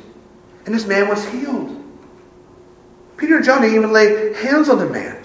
and 0.66 0.74
this 0.74 0.86
man 0.86 1.08
was 1.08 1.26
healed. 1.28 1.82
Peter 3.16 3.36
and 3.36 3.44
John 3.44 3.64
even 3.64 3.92
lay 3.92 4.34
hands 4.34 4.68
on 4.68 4.78
the 4.78 4.86
man. 4.86 5.22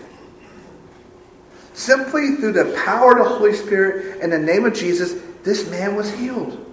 Simply 1.74 2.36
through 2.36 2.54
the 2.54 2.74
power 2.86 3.18
of 3.18 3.28
the 3.28 3.36
Holy 3.36 3.54
Spirit 3.54 4.22
and 4.22 4.32
the 4.32 4.40
name 4.40 4.66
of 4.66 4.74
Jesus, 4.74 5.14
this 5.44 5.70
man 5.70 5.96
was 5.96 6.12
healed. 6.14 6.71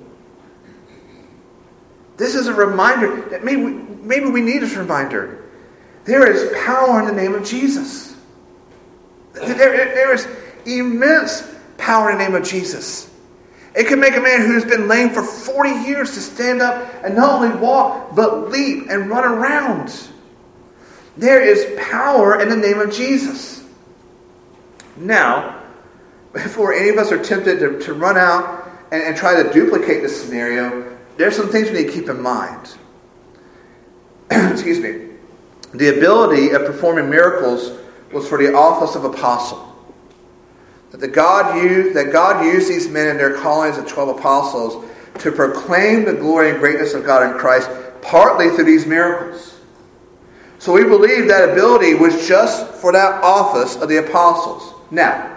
This 2.19 2.35
is 2.35 2.49
a 2.49 2.53
reminder 2.53 3.29
that 3.31 3.45
maybe, 3.45 3.63
maybe 3.63 4.27
we 4.27 4.43
need 4.43 4.59
this 4.59 4.75
reminder. 4.75 5.45
There 6.05 6.31
is 6.31 6.53
power 6.65 7.01
in 7.01 7.07
the 7.07 7.13
name 7.13 7.35
of 7.35 7.47
Jesus. 7.47 8.17
There, 9.35 9.55
there 9.55 10.13
is 10.13 10.27
immense 10.67 11.49
power 11.79 12.11
in 12.11 12.19
the 12.19 12.25
name 12.25 12.35
of 12.35 12.43
Jesus. 12.43 13.09
It 13.75 13.87
can 13.87 14.01
make 14.01 14.17
a 14.17 14.21
man 14.21 14.41
who's 14.41 14.65
been 14.65 14.89
lame 14.89 15.11
for 15.11 15.23
40 15.23 15.89
years 15.89 16.15
to 16.15 16.21
stand 16.21 16.61
up 16.61 16.93
and 17.05 17.15
not 17.15 17.41
only 17.41 17.57
walk, 17.57 18.17
but 18.17 18.51
leap 18.51 18.89
and 18.91 19.09
run 19.09 19.25
around. 19.25 20.09
There 21.17 21.41
is 21.41 21.79
power 21.89 22.41
in 22.41 22.49
the 22.49 22.57
name 22.57 22.81
of 22.81 22.93
Jesus. 22.93 23.65
Now, 24.97 25.63
before 26.33 26.73
any 26.73 26.89
of 26.89 26.99
us 26.99 27.13
are 27.13 27.23
tempted 27.23 27.61
to, 27.61 27.79
to 27.81 27.95
run 27.95 28.17
out 28.17 28.69
and, 28.91 29.03
and 29.03 29.17
try 29.17 29.41
to 29.41 29.53
duplicate 29.53 30.03
this 30.03 30.21
scenario, 30.21 30.98
there's 31.19 31.37
some 31.37 31.49
things 31.49 31.69
we 31.69 31.79
need 31.79 31.87
to 31.89 31.93
keep 31.93 32.09
in 32.09 32.23
mind. 32.23 32.77
Excuse 34.31 34.79
me. 34.79 35.09
The 35.75 35.99
ability 35.99 36.51
of 36.51 36.65
performing 36.65 37.11
miracles 37.11 37.77
was 38.13 38.27
for 38.27 38.39
the 38.39 38.55
office 38.55 38.95
of 38.95 39.05
apostle. 39.05 39.65
That, 40.93 41.01
the 41.01 41.09
God 41.09 41.63
used, 41.63 41.95
that 41.97 42.13
God 42.13 42.45
used 42.45 42.69
these 42.69 42.89
men 42.89 43.09
in 43.09 43.17
their 43.19 43.37
callings 43.37 43.77
of 43.77 43.87
12 43.87 44.19
apostles 44.19 44.89
to 45.19 45.33
proclaim 45.33 46.05
the 46.05 46.15
glory 46.15 46.51
and 46.51 46.61
greatness 46.61 46.95
of 46.95 47.05
God 47.05 47.31
in 47.31 47.39
Christ, 47.39 47.69
partly 48.01 48.51
through 48.51 48.65
these 48.65 48.87
miracles. 48.87 49.61
So 50.61 50.73
we 50.73 50.85
believe 50.85 51.29
that 51.29 51.51
ability 51.51 51.95
was 51.95 52.27
just 52.29 52.75
for 52.75 52.93
that 52.93 53.23
office 53.25 53.77
of 53.77 53.89
the 53.89 53.99
apostles. 53.99 54.75
Now, 54.93 55.37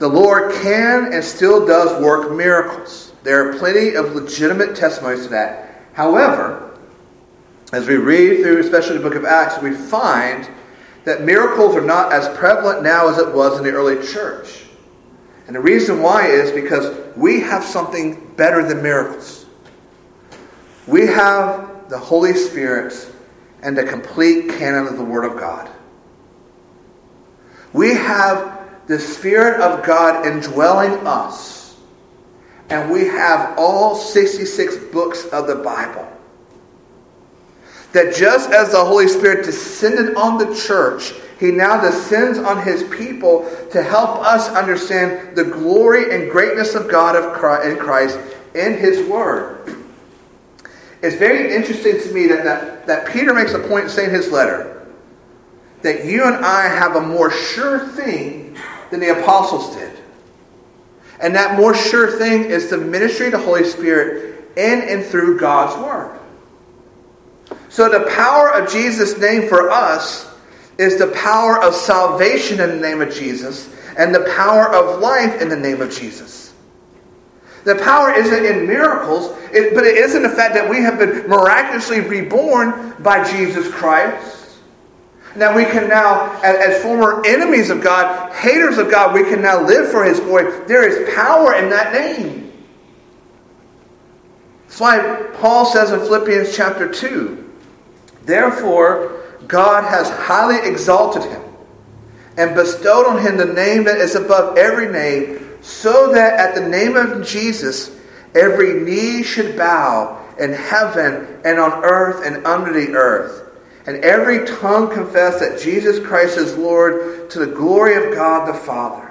the 0.00 0.08
Lord 0.08 0.52
can 0.60 1.12
and 1.12 1.24
still 1.24 1.64
does 1.66 2.02
work 2.02 2.32
miracles. 2.32 3.07
There 3.28 3.46
are 3.46 3.58
plenty 3.58 3.94
of 3.94 4.14
legitimate 4.14 4.74
testimonies 4.74 5.24
to 5.24 5.28
that. 5.32 5.82
However, 5.92 6.78
as 7.74 7.86
we 7.86 7.96
read 7.96 8.40
through, 8.40 8.60
especially 8.60 8.96
the 8.96 9.02
book 9.02 9.16
of 9.16 9.26
Acts, 9.26 9.60
we 9.60 9.72
find 9.72 10.48
that 11.04 11.24
miracles 11.24 11.76
are 11.76 11.84
not 11.84 12.10
as 12.10 12.26
prevalent 12.38 12.82
now 12.82 13.06
as 13.10 13.18
it 13.18 13.34
was 13.34 13.58
in 13.58 13.64
the 13.64 13.70
early 13.70 14.02
church. 14.06 14.64
And 15.46 15.54
the 15.54 15.60
reason 15.60 16.00
why 16.00 16.28
is 16.28 16.52
because 16.52 16.96
we 17.18 17.40
have 17.40 17.64
something 17.64 18.32
better 18.38 18.66
than 18.66 18.82
miracles. 18.82 19.44
We 20.86 21.06
have 21.08 21.90
the 21.90 21.98
Holy 21.98 22.32
Spirit 22.32 22.94
and 23.62 23.76
the 23.76 23.84
complete 23.84 24.48
canon 24.52 24.86
of 24.86 24.96
the 24.96 25.04
Word 25.04 25.30
of 25.30 25.38
God. 25.38 25.68
We 27.74 27.92
have 27.92 28.86
the 28.86 28.98
Spirit 28.98 29.60
of 29.60 29.84
God 29.84 30.24
indwelling 30.24 31.06
us. 31.06 31.57
And 32.70 32.90
we 32.90 33.06
have 33.06 33.58
all 33.58 33.94
66 33.94 34.76
books 34.92 35.26
of 35.26 35.46
the 35.46 35.56
Bible 35.56 36.06
that 37.92 38.14
just 38.14 38.50
as 38.50 38.72
the 38.72 38.84
Holy 38.84 39.08
Spirit 39.08 39.44
descended 39.44 40.14
on 40.14 40.38
the 40.38 40.54
church, 40.54 41.14
he 41.40 41.50
now 41.50 41.80
descends 41.80 42.38
on 42.38 42.62
his 42.62 42.82
people 42.94 43.48
to 43.72 43.82
help 43.82 44.20
us 44.20 44.48
understand 44.50 45.36
the 45.36 45.44
glory 45.44 46.14
and 46.14 46.30
greatness 46.30 46.74
of 46.74 46.90
God 46.90 47.16
in 47.64 47.76
Christ 47.78 48.18
in 48.54 48.76
his 48.76 49.08
word. 49.08 49.76
It's 51.00 51.16
very 51.16 51.54
interesting 51.54 52.00
to 52.00 52.12
me 52.12 52.26
that, 52.26 52.44
that, 52.44 52.86
that 52.86 53.08
Peter 53.08 53.32
makes 53.32 53.54
a 53.54 53.60
point 53.60 53.84
in 53.84 53.90
saying 53.90 54.10
his 54.10 54.30
letter 54.30 54.74
that 55.82 56.04
you 56.04 56.24
and 56.24 56.44
I 56.44 56.64
have 56.64 56.96
a 56.96 57.00
more 57.00 57.30
sure 57.30 57.86
thing 57.88 58.56
than 58.90 58.98
the 58.98 59.20
apostles 59.20 59.76
did. 59.76 59.92
And 61.20 61.34
that 61.34 61.58
more 61.58 61.74
sure 61.74 62.18
thing 62.18 62.44
is 62.44 62.70
the 62.70 62.78
ministry 62.78 63.26
of 63.26 63.32
the 63.32 63.38
Holy 63.38 63.64
Spirit 63.64 64.48
in 64.56 64.80
and 64.82 65.04
through 65.04 65.38
God's 65.38 65.76
Word. 65.82 66.18
So 67.68 67.88
the 67.88 68.08
power 68.10 68.50
of 68.50 68.70
Jesus' 68.70 69.18
name 69.18 69.48
for 69.48 69.70
us 69.70 70.32
is 70.78 70.96
the 70.98 71.08
power 71.08 71.60
of 71.62 71.74
salvation 71.74 72.60
in 72.60 72.70
the 72.70 72.76
name 72.76 73.00
of 73.00 73.12
Jesus 73.12 73.74
and 73.96 74.14
the 74.14 74.32
power 74.36 74.72
of 74.72 75.00
life 75.00 75.42
in 75.42 75.48
the 75.48 75.56
name 75.56 75.82
of 75.82 75.90
Jesus. 75.90 76.54
The 77.64 77.74
power 77.74 78.12
isn't 78.12 78.44
in 78.44 78.66
miracles, 78.66 79.36
but 79.50 79.84
it 79.84 79.96
is 79.98 80.14
in 80.14 80.22
the 80.22 80.28
fact 80.28 80.54
that 80.54 80.70
we 80.70 80.78
have 80.78 80.98
been 80.98 81.28
miraculously 81.28 82.00
reborn 82.00 82.94
by 83.00 83.28
Jesus 83.28 83.68
Christ. 83.72 84.37
That 85.36 85.54
we 85.54 85.64
can 85.64 85.88
now, 85.88 86.40
as, 86.42 86.82
former 86.82 87.24
enemies 87.26 87.70
of 87.70 87.82
God, 87.82 88.32
haters 88.32 88.78
of 88.78 88.90
God, 88.90 89.14
we 89.14 89.22
can 89.22 89.42
now 89.42 89.64
live 89.64 89.90
for 89.90 90.04
His 90.04 90.20
glory. 90.20 90.66
There 90.66 90.88
is 90.88 91.14
power 91.14 91.54
in 91.54 91.70
that 91.70 91.92
name. 91.92 92.52
That's 94.66 94.80
why 94.80 95.30
Paul 95.34 95.66
says 95.66 95.92
in 95.92 96.00
Philippians 96.00 96.54
chapter 96.54 96.92
2 96.92 97.44
Therefore, 98.24 99.24
God 99.46 99.84
has 99.84 100.10
highly 100.10 100.58
exalted 100.68 101.22
him 101.22 101.42
and 102.36 102.54
bestowed 102.54 103.06
on 103.06 103.20
him 103.20 103.36
the 103.36 103.46
name 103.46 103.84
that 103.84 103.96
is 103.96 104.14
above 104.14 104.58
every 104.58 104.92
name, 104.92 105.48
so 105.62 106.12
that 106.12 106.38
at 106.38 106.54
the 106.54 106.68
name 106.68 106.94
of 106.96 107.26
Jesus 107.26 107.98
every 108.34 108.74
knee 108.74 109.22
should 109.22 109.56
bow 109.56 110.22
in 110.38 110.52
heaven 110.52 111.40
and 111.44 111.58
on 111.58 111.82
earth 111.82 112.24
and 112.24 112.46
under 112.46 112.72
the 112.72 112.92
earth, 112.92 113.47
and 113.88 114.04
every 114.04 114.46
tongue 114.46 114.92
confess 114.92 115.40
that 115.40 115.58
Jesus 115.58 115.98
Christ 115.98 116.36
is 116.36 116.56
Lord 116.58 117.30
to 117.30 117.38
the 117.38 117.46
glory 117.46 117.94
of 117.94 118.14
God 118.14 118.46
the 118.46 118.52
Father. 118.52 119.10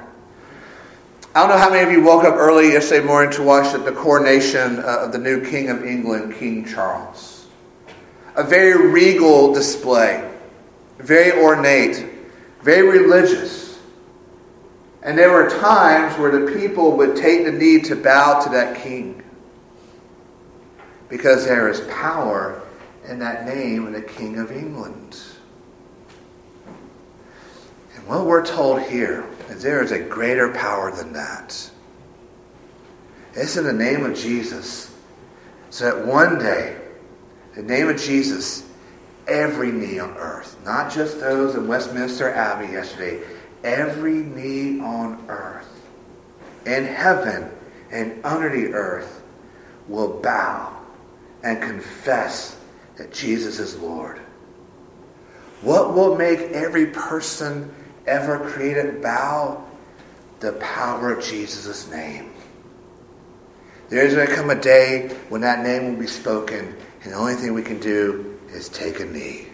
I 1.34 1.42
don't 1.42 1.50
know 1.50 1.58
how 1.58 1.72
many 1.72 1.84
of 1.84 1.92
you 1.92 2.04
woke 2.04 2.24
up 2.24 2.36
early 2.36 2.74
yesterday 2.74 3.04
morning 3.06 3.32
to 3.32 3.44
watch 3.44 3.74
the 3.74 3.92
coronation 3.92 4.78
uh, 4.78 5.00
of 5.02 5.12
the 5.12 5.18
new 5.18 5.44
King 5.44 5.70
of 5.70 5.84
England, 5.84 6.36
King 6.36 6.63
Charles 6.63 7.38
a 8.38 8.44
very 8.44 8.90
regal 8.92 9.52
display, 9.52 10.32
very 11.00 11.32
ornate, 11.42 12.06
very 12.62 13.00
religious. 13.00 13.80
And 15.02 15.18
there 15.18 15.32
were 15.32 15.50
times 15.50 16.18
where 16.20 16.32
the 16.32 16.60
people 16.60 16.96
would 16.98 17.16
take 17.16 17.46
the 17.46 17.52
need 17.52 17.86
to 17.86 17.96
bow 17.96 18.40
to 18.44 18.50
that 18.52 18.78
king 18.78 19.24
because 21.10 21.46
there 21.46 21.68
is 21.68 21.82
power 21.90 22.62
in 23.08 23.20
that 23.20 23.46
name 23.46 23.88
of 23.88 23.93
the 23.93 24.02
King 24.02 24.38
of 24.38 24.52
England. 24.52 25.17
And 27.96 28.08
What 28.08 28.26
we're 28.26 28.46
told 28.46 28.82
here 28.82 29.26
is 29.50 29.63
there 29.63 29.82
is 29.82 29.91
a 29.91 30.00
greater 30.00 30.52
power 30.54 30.91
than 30.91 31.13
that. 31.13 31.72
It's 33.34 33.56
in 33.56 33.63
the 33.63 33.74
name 33.74 34.04
of 34.04 34.15
Jesus. 34.15 34.93
So 35.70 35.86
that 35.86 36.06
one 36.06 36.39
day, 36.39 36.78
the 37.56 37.62
name 37.62 37.88
of 37.88 37.98
Jesus, 37.98 38.67
every 39.28 39.72
knee 39.72 40.00
on 40.00 40.12
earth, 40.17 40.58
not 40.65 40.91
just 40.91 41.20
those 41.20 41.56
in 41.56 41.67
Westminster 41.67 42.34
Abbey 42.34 42.72
yesterday, 42.72 43.22
every 43.63 44.15
knee 44.15 44.80
on 44.80 45.24
earth, 45.28 45.70
in 46.65 46.86
heaven 46.86 47.52
and 47.91 48.24
under 48.26 48.50
the 48.50 48.74
earth, 48.74 49.22
will 49.88 50.20
bow 50.22 50.76
and 51.43 51.62
confess 51.62 52.57
that 52.98 53.14
Jesus 53.14 53.60
is 53.60 53.78
Lord. 53.78 54.20
What 55.62 55.94
will 55.94 56.16
make 56.16 56.40
every 56.52 56.88
person 56.88 57.74
ever 58.06 58.40
created 58.40 59.02
bow? 59.02 59.64
The 60.40 60.54
power 60.54 61.14
of 61.14 61.24
Jesus' 61.24 61.90
name. 61.90 62.32
There 63.90 64.06
is 64.06 64.14
going 64.14 64.28
to 64.28 64.36
come 64.36 64.50
a 64.50 64.60
day 64.60 65.10
when 65.30 65.42
that 65.42 65.64
name 65.64 65.92
will 65.92 66.00
be 66.00 66.08
spoken, 66.08 66.76
and 67.04 67.14
the 67.14 67.18
only 67.18 67.36
thing 67.36 67.54
we 67.54 67.64
can 67.64 67.80
do 67.80 68.38
is 68.50 68.70
take 68.70 69.00
a 69.00 69.06
knee. 69.06 69.48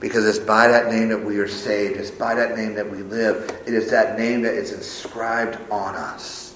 Because 0.00 0.26
it's 0.26 0.38
by 0.38 0.68
that 0.68 0.92
name 0.92 1.08
that 1.08 1.24
we 1.24 1.38
are 1.38 1.48
saved. 1.48 1.98
It's 1.98 2.10
by 2.10 2.34
that 2.34 2.56
name 2.56 2.74
that 2.74 2.88
we 2.88 2.98
live. 2.98 3.62
It 3.66 3.74
is 3.74 3.90
that 3.90 4.18
name 4.18 4.42
that 4.42 4.54
is 4.54 4.72
inscribed 4.72 5.58
on 5.70 5.94
us. 5.94 6.54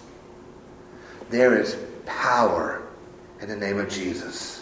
There 1.30 1.58
is 1.58 1.76
power 2.06 2.82
in 3.40 3.48
the 3.48 3.56
name 3.56 3.78
of 3.78 3.88
Jesus. 3.88 4.61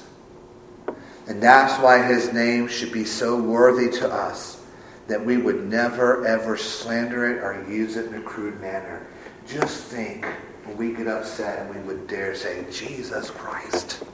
And 1.28 1.42
that's 1.42 1.80
why 1.82 2.02
his 2.02 2.32
name 2.32 2.66
should 2.68 2.92
be 2.92 3.04
so 3.04 3.40
worthy 3.40 3.90
to 3.98 4.12
us 4.12 4.62
that 5.06 5.24
we 5.24 5.36
would 5.36 5.68
never, 5.68 6.26
ever 6.26 6.56
slander 6.56 7.30
it 7.30 7.42
or 7.42 7.68
use 7.68 7.96
it 7.96 8.06
in 8.06 8.14
a 8.14 8.22
crude 8.22 8.60
manner. 8.60 9.06
Just 9.46 9.84
think 9.84 10.24
when 10.64 10.76
we 10.76 10.92
get 10.92 11.08
upset 11.08 11.66
and 11.66 11.74
we 11.74 11.80
would 11.82 12.06
dare 12.06 12.34
say, 12.34 12.64
Jesus 12.70 13.30
Christ. 13.30 14.04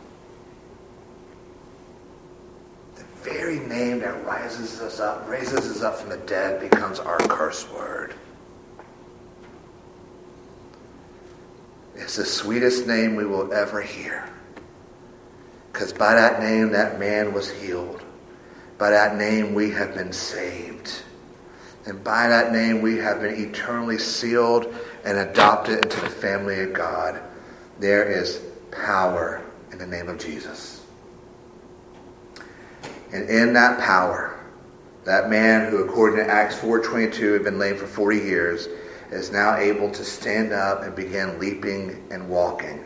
The 2.94 3.04
very 3.22 3.58
name 3.58 4.00
that 4.00 4.24
rises 4.24 4.80
us 4.80 5.00
up, 5.00 5.28
raises 5.28 5.70
us 5.70 5.82
up 5.82 5.96
from 5.96 6.08
the 6.08 6.18
dead, 6.18 6.60
becomes 6.60 6.98
our 6.98 7.18
curse 7.18 7.70
word. 7.70 8.14
It's 11.94 12.16
the 12.16 12.24
sweetest 12.24 12.86
name 12.86 13.16
we 13.16 13.26
will 13.26 13.52
ever 13.52 13.82
hear. 13.82 14.30
Because 15.76 15.92
by 15.92 16.14
that 16.14 16.40
name, 16.40 16.70
that 16.70 16.98
man 16.98 17.34
was 17.34 17.50
healed. 17.50 18.02
By 18.78 18.88
that 18.88 19.18
name, 19.18 19.52
we 19.52 19.70
have 19.72 19.94
been 19.94 20.10
saved. 20.10 21.02
And 21.84 22.02
by 22.02 22.28
that 22.28 22.50
name, 22.50 22.80
we 22.80 22.96
have 22.96 23.20
been 23.20 23.34
eternally 23.34 23.98
sealed 23.98 24.74
and 25.04 25.18
adopted 25.18 25.84
into 25.84 26.00
the 26.00 26.08
family 26.08 26.62
of 26.62 26.72
God. 26.72 27.20
There 27.78 28.10
is 28.10 28.40
power 28.70 29.44
in 29.70 29.76
the 29.76 29.86
name 29.86 30.08
of 30.08 30.18
Jesus. 30.18 30.82
And 33.12 33.28
in 33.28 33.52
that 33.52 33.78
power, 33.78 34.40
that 35.04 35.28
man 35.28 35.70
who, 35.70 35.84
according 35.84 36.24
to 36.24 36.32
Acts 36.32 36.56
4.22, 36.56 37.34
had 37.34 37.44
been 37.44 37.58
lame 37.58 37.76
for 37.76 37.86
40 37.86 38.16
years, 38.16 38.66
is 39.10 39.30
now 39.30 39.56
able 39.56 39.90
to 39.90 40.04
stand 40.06 40.54
up 40.54 40.84
and 40.84 40.96
begin 40.96 41.38
leaping 41.38 42.02
and 42.10 42.30
walking. 42.30 42.82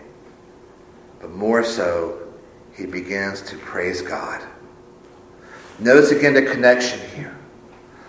But 1.20 1.30
more 1.30 1.62
so, 1.62 2.26
he 2.74 2.86
begins 2.86 3.42
to 3.42 3.56
praise 3.56 4.02
God. 4.02 4.42
Notice 5.78 6.10
again 6.10 6.34
the 6.34 6.42
connection 6.42 7.00
here. 7.16 7.36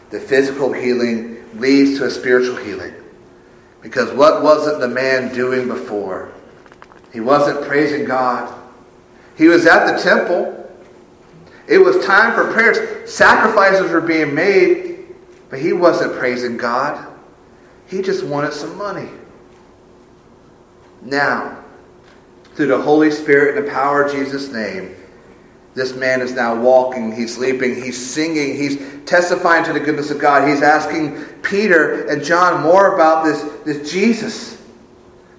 The 0.10 0.19
physical 0.19 0.74
healing 0.74 1.43
leads 1.60 1.97
to 2.00 2.06
a 2.06 2.12
spiritual 2.12 2.58
healing. 2.58 2.93
Because 3.82 4.12
what 4.13 4.43
wasn't 4.43 4.80
the 4.80 4.88
man 4.88 5.34
doing 5.34 5.67
before? 5.67 6.32
He 7.13 7.19
wasn't 7.19 7.65
praising 7.65 8.06
God. 8.06 8.54
He 9.38 9.47
was 9.47 9.65
at 9.65 9.91
the 9.91 10.02
temple. 10.02 10.58
It 11.67 11.78
was 11.78 12.06
time 12.06 12.34
for 12.34 12.52
prayers. 12.52 13.12
Sacrifices 13.12 13.89
were 13.89 14.02
being 14.02 14.36
made, 14.36 15.08
but 15.50 15.60
he 15.60 15.74
wasn't 15.74 16.13
praising 16.13 16.58
God. 16.58 17.08
He 17.88 18.02
just 18.02 18.26
wanted 18.26 18.54
some 18.54 18.78
money. 18.78 19.10
Now, 21.02 21.61
through 22.55 22.67
the 22.67 22.81
Holy 22.81 23.11
Spirit 23.11 23.57
and 23.57 23.67
the 23.67 23.71
power 23.71 24.03
of 24.03 24.11
Jesus' 24.11 24.51
name, 24.51 24.95
this 25.73 25.95
man 25.95 26.21
is 26.21 26.33
now 26.33 26.59
walking, 26.59 27.15
he's 27.15 27.37
leaping, 27.37 27.75
he's 27.75 28.13
singing, 28.13 28.57
he's 28.57 28.77
testifying 29.05 29.63
to 29.65 29.73
the 29.73 29.79
goodness 29.79 30.11
of 30.11 30.19
God. 30.19 30.47
He's 30.47 30.61
asking 30.61 31.23
Peter 31.43 32.07
and 32.07 32.23
John 32.23 32.61
more 32.61 32.93
about 32.95 33.23
this, 33.23 33.41
this 33.63 33.91
Jesus. 33.91 34.61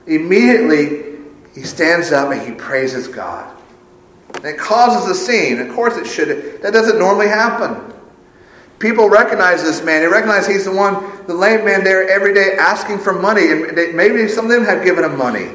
Immediately, 0.06 1.18
he 1.54 1.62
stands 1.62 2.12
up 2.12 2.32
and 2.32 2.40
he 2.40 2.52
praises 2.52 3.08
God. 3.08 3.54
And 4.36 4.46
it 4.46 4.58
causes 4.58 5.10
a 5.10 5.14
scene. 5.14 5.60
Of 5.60 5.74
course, 5.74 5.98
it 5.98 6.06
should. 6.06 6.62
That 6.62 6.72
doesn't 6.72 6.98
normally 6.98 7.28
happen. 7.28 7.92
People 8.78 9.10
recognize 9.10 9.62
this 9.62 9.84
man. 9.84 10.00
They 10.00 10.08
recognize 10.08 10.46
he's 10.46 10.64
the 10.64 10.72
one, 10.72 11.26
the 11.26 11.34
lame 11.34 11.64
man 11.64 11.84
there 11.84 12.08
every 12.08 12.32
day 12.32 12.56
asking 12.58 12.98
for 12.98 13.12
money. 13.12 13.52
And 13.52 13.76
they, 13.76 13.92
maybe 13.92 14.26
some 14.28 14.46
of 14.46 14.50
them 14.50 14.64
have 14.64 14.82
given 14.82 15.04
him 15.04 15.16
money. 15.18 15.50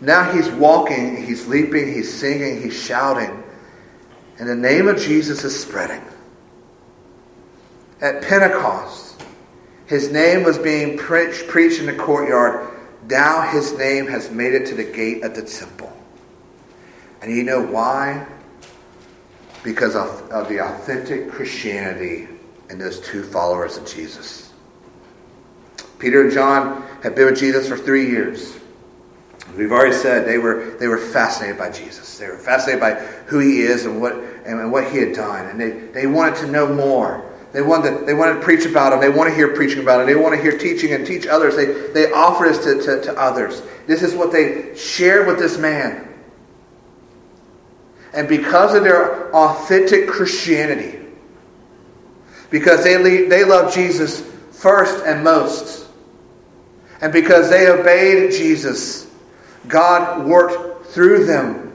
Now 0.00 0.30
he's 0.32 0.48
walking, 0.50 1.24
he's 1.24 1.46
leaping, 1.46 1.92
he's 1.92 2.12
singing, 2.12 2.62
he's 2.62 2.80
shouting. 2.80 3.42
And 4.38 4.48
the 4.48 4.54
name 4.54 4.86
of 4.86 4.98
Jesus 4.98 5.42
is 5.44 5.58
spreading. 5.60 6.02
At 8.00 8.22
Pentecost, 8.22 9.20
his 9.86 10.12
name 10.12 10.44
was 10.44 10.58
being 10.58 10.96
preached, 10.96 11.48
preached 11.48 11.80
in 11.80 11.86
the 11.86 11.94
courtyard. 11.94 12.70
Now 13.08 13.42
his 13.50 13.76
name 13.76 14.06
has 14.06 14.30
made 14.30 14.54
it 14.54 14.66
to 14.66 14.74
the 14.74 14.84
gate 14.84 15.24
of 15.24 15.34
the 15.34 15.42
temple. 15.42 15.92
And 17.20 17.34
you 17.34 17.42
know 17.42 17.60
why? 17.60 18.26
Because 19.64 19.96
of, 19.96 20.30
of 20.30 20.48
the 20.48 20.60
authentic 20.60 21.30
Christianity 21.30 22.28
in 22.70 22.78
those 22.78 23.00
two 23.00 23.24
followers 23.24 23.76
of 23.76 23.86
Jesus. 23.86 24.52
Peter 25.98 26.22
and 26.22 26.32
John 26.32 26.82
have 27.02 27.16
been 27.16 27.26
with 27.26 27.38
Jesus 27.38 27.66
for 27.66 27.76
three 27.76 28.08
years. 28.08 28.57
We've 29.56 29.72
already 29.72 29.94
said 29.94 30.26
they 30.26 30.38
were, 30.38 30.76
they 30.78 30.86
were 30.86 30.98
fascinated 30.98 31.58
by 31.58 31.70
Jesus. 31.70 32.18
They 32.18 32.28
were 32.28 32.38
fascinated 32.38 32.80
by 32.80 32.94
who 33.26 33.38
he 33.40 33.60
is 33.62 33.86
and 33.86 34.00
what, 34.00 34.14
and 34.44 34.70
what 34.70 34.90
he 34.90 34.98
had 34.98 35.14
done. 35.14 35.46
And 35.46 35.60
they, 35.60 35.70
they 35.70 36.06
wanted 36.06 36.36
to 36.36 36.46
know 36.46 36.72
more. 36.72 37.24
They 37.52 37.62
wanted, 37.62 37.98
to, 37.98 38.04
they 38.04 38.14
wanted 38.14 38.34
to 38.34 38.40
preach 38.40 38.66
about 38.66 38.92
him. 38.92 39.00
They 39.00 39.08
want 39.08 39.30
to 39.30 39.34
hear 39.34 39.54
preaching 39.54 39.80
about 39.80 40.00
him. 40.00 40.06
They 40.06 40.14
want 40.14 40.34
to 40.34 40.40
hear 40.40 40.56
teaching 40.56 40.92
and 40.92 41.06
teach 41.06 41.26
others. 41.26 41.56
They, 41.56 41.88
they 41.92 42.12
offer 42.12 42.44
this 42.44 42.58
to, 42.64 42.82
to, 42.82 43.02
to 43.06 43.18
others. 43.18 43.62
This 43.86 44.02
is 44.02 44.14
what 44.14 44.32
they 44.32 44.76
shared 44.76 45.26
with 45.26 45.38
this 45.38 45.58
man. 45.58 46.08
And 48.12 48.28
because 48.28 48.74
of 48.74 48.84
their 48.84 49.34
authentic 49.34 50.08
Christianity, 50.08 50.98
because 52.50 52.84
they, 52.84 53.26
they 53.26 53.44
love 53.44 53.74
Jesus 53.74 54.20
first 54.52 55.04
and 55.04 55.22
most, 55.24 55.88
and 57.00 57.12
because 57.12 57.48
they 57.48 57.68
obeyed 57.68 58.32
Jesus, 58.32 59.07
God 59.68 60.26
worked 60.26 60.86
through 60.86 61.26
them. 61.26 61.66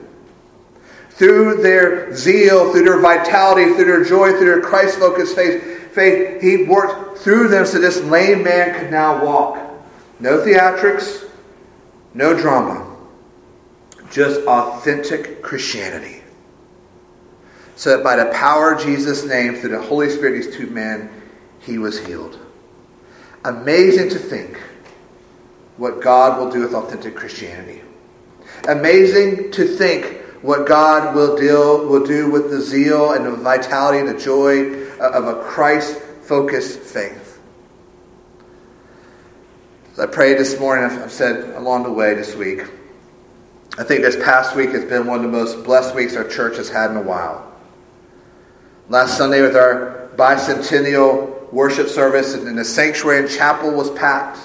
Through 1.12 1.62
their 1.62 2.16
zeal, 2.16 2.72
through 2.72 2.84
their 2.84 3.00
vitality, 3.00 3.74
through 3.74 3.86
their 3.86 4.04
joy, 4.04 4.32
through 4.32 4.46
their 4.46 4.62
Christ 4.62 4.98
focused 4.98 5.36
faith, 5.36 5.94
faith, 5.94 6.42
He 6.42 6.64
worked 6.64 7.20
through 7.20 7.50
them 7.50 7.66
so 7.66 7.80
this 7.80 8.02
lame 8.02 8.44
man 8.44 8.80
could 8.80 8.92
now 8.92 9.24
walk. 9.24 9.60
No 10.20 10.40
theatrics, 10.40 11.30
no 12.16 12.36
drama, 12.36 12.98
just 14.12 14.42
authentic 14.48 15.44
Christianity. 15.44 16.24
So 17.76 17.96
that 17.96 18.04
by 18.04 18.16
the 18.16 18.32
power 18.32 18.74
of 18.74 18.82
Jesus' 18.82 19.24
name, 19.26 19.56
through 19.56 19.72
the 19.72 19.82
Holy 19.82 20.10
Spirit, 20.10 20.44
these 20.44 20.56
two 20.56 20.68
men, 20.68 21.10
he 21.60 21.78
was 21.78 22.06
healed. 22.06 22.40
Amazing 23.46 24.10
to 24.10 24.18
think 24.18 24.60
what 25.78 26.02
God 26.02 26.40
will 26.40 26.52
do 26.52 26.62
with 26.62 26.74
authentic 26.74 27.16
Christianity. 27.16 27.83
Amazing 28.68 29.52
to 29.52 29.66
think 29.66 30.22
what 30.42 30.68
God 30.68 31.16
will 31.16 31.36
deal 31.36 31.88
will 31.88 32.06
do 32.06 32.30
with 32.30 32.50
the 32.50 32.62
zeal 32.62 33.14
and 33.14 33.26
the 33.26 33.32
vitality 33.32 34.00
and 34.00 34.08
the 34.08 34.18
joy 34.18 34.88
of 35.00 35.28
a 35.28 35.44
Christ-focused 35.44 36.80
faith. 36.80 37.42
As 39.94 40.00
I 40.00 40.06
prayed 40.06 40.38
this 40.38 40.60
morning, 40.60 40.86
I've 40.86 41.12
said 41.12 41.56
along 41.56 41.84
the 41.84 41.92
way 41.92 42.14
this 42.14 42.36
week, 42.36 42.64
I 43.78 43.84
think 43.84 44.02
this 44.02 44.16
past 44.16 44.56
week 44.56 44.70
has 44.72 44.86
been 44.86 45.08
one 45.08 45.18
of 45.18 45.24
the 45.24 45.38
most 45.38 45.64
blessed 45.64 45.94
weeks 45.96 46.16
our 46.16 46.28
church 46.28 46.58
has 46.58 46.70
had 46.70 46.92
in 46.92 46.98
a 46.98 47.02
while. 47.02 47.52
Last 48.88 49.18
Sunday 49.18 49.42
with 49.42 49.56
our 49.56 50.10
bicentennial 50.16 51.52
worship 51.52 51.88
service 51.88 52.34
in 52.34 52.56
the 52.56 52.66
sanctuary 52.66 53.20
and 53.20 53.30
chapel 53.30 53.72
was 53.72 53.90
packed 53.92 54.40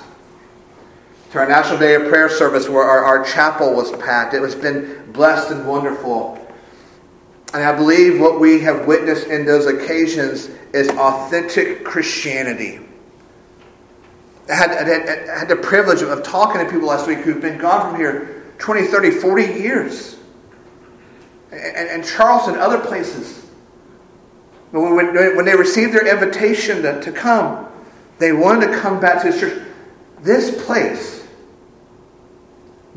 to 1.30 1.38
our 1.38 1.48
National 1.48 1.78
Day 1.78 1.94
of 1.94 2.08
Prayer 2.08 2.28
service 2.28 2.68
where 2.68 2.84
our, 2.84 3.04
our 3.04 3.24
chapel 3.24 3.74
was 3.74 3.92
packed. 3.96 4.32
It 4.32 4.40
has 4.40 4.54
been 4.54 5.12
blessed 5.12 5.50
and 5.50 5.66
wonderful. 5.66 6.34
And 7.52 7.62
I 7.62 7.74
believe 7.74 8.18
what 8.18 8.40
we 8.40 8.60
have 8.60 8.86
witnessed 8.86 9.26
in 9.26 9.44
those 9.44 9.66
occasions 9.66 10.48
is 10.72 10.88
authentic 10.90 11.84
Christianity. 11.84 12.80
I 14.50 14.54
had, 14.54 14.70
I 14.70 14.84
had, 14.84 15.28
I 15.28 15.38
had 15.40 15.48
the 15.48 15.56
privilege 15.56 16.00
of 16.00 16.22
talking 16.22 16.64
to 16.64 16.70
people 16.70 16.88
last 16.88 17.06
week 17.06 17.18
who've 17.18 17.40
been 17.40 17.58
gone 17.58 17.90
from 17.90 18.00
here 18.00 18.54
20, 18.58 18.86
30, 18.86 19.10
40 19.10 19.42
years. 19.42 20.16
And, 21.52 21.88
and 21.88 22.04
Charleston, 22.04 22.56
other 22.56 22.78
places. 22.78 23.44
When, 24.70 24.96
when, 24.96 25.36
when 25.36 25.44
they 25.44 25.56
received 25.56 25.92
their 25.92 26.06
invitation 26.06 26.82
to, 26.82 27.00
to 27.02 27.12
come, 27.12 27.68
they 28.18 28.32
wanted 28.32 28.68
to 28.68 28.80
come 28.80 28.98
back 28.98 29.22
to 29.22 29.32
the 29.32 29.38
church. 29.38 29.62
This 30.20 30.64
place 30.64 31.17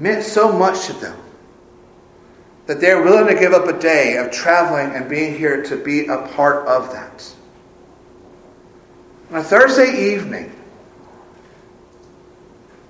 meant 0.01 0.23
so 0.23 0.51
much 0.51 0.87
to 0.87 0.93
them 0.93 1.17
that 2.65 2.81
they're 2.81 3.03
willing 3.03 3.27
to 3.27 3.39
give 3.39 3.53
up 3.53 3.67
a 3.67 3.79
day 3.79 4.17
of 4.17 4.31
traveling 4.31 4.95
and 4.95 5.07
being 5.07 5.37
here 5.37 5.61
to 5.61 5.75
be 5.75 6.07
a 6.07 6.17
part 6.29 6.67
of 6.67 6.91
that. 6.91 7.33
On 9.29 9.37
a 9.37 9.43
Thursday 9.43 10.13
evening, 10.13 10.51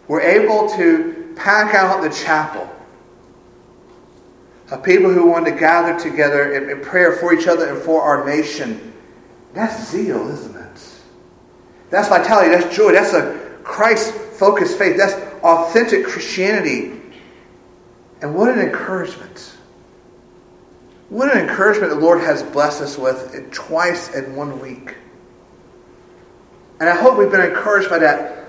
we're 0.07 0.21
able 0.21 0.69
to 0.69 1.33
pack 1.35 1.75
out 1.75 2.01
the 2.01 2.09
chapel 2.09 2.69
of 4.71 4.81
people 4.81 5.11
who 5.11 5.27
want 5.27 5.45
to 5.45 5.51
gather 5.51 5.99
together 5.99 6.53
in, 6.53 6.69
in 6.69 6.81
prayer 6.81 7.17
for 7.17 7.33
each 7.33 7.47
other 7.47 7.73
and 7.73 7.81
for 7.81 8.01
our 8.01 8.25
nation. 8.25 8.93
That's 9.53 9.91
zeal, 9.91 10.29
isn't 10.29 10.55
it? 10.55 11.01
That's 11.89 12.07
vitality, 12.07 12.51
that's 12.51 12.73
joy, 12.73 12.93
that's 12.93 13.13
a 13.13 13.59
Christ 13.63 14.13
focused 14.13 14.77
faith, 14.77 14.95
that's 14.95 15.13
authentic 15.43 16.05
Christianity. 16.05 17.00
And 18.21 18.35
what 18.35 18.49
an 18.49 18.59
encouragement. 18.59 19.57
What 21.09 21.35
an 21.35 21.41
encouragement 21.41 21.91
the 21.91 21.99
Lord 21.99 22.21
has 22.21 22.43
blessed 22.43 22.81
us 22.81 22.97
with 22.97 23.51
twice 23.51 24.13
in 24.13 24.35
one 24.35 24.59
week. 24.59 24.95
And 26.79 26.87
I 26.87 26.95
hope 26.95 27.17
we've 27.17 27.29
been 27.29 27.41
encouraged 27.41 27.89
by 27.89 27.99
that. 27.99 28.47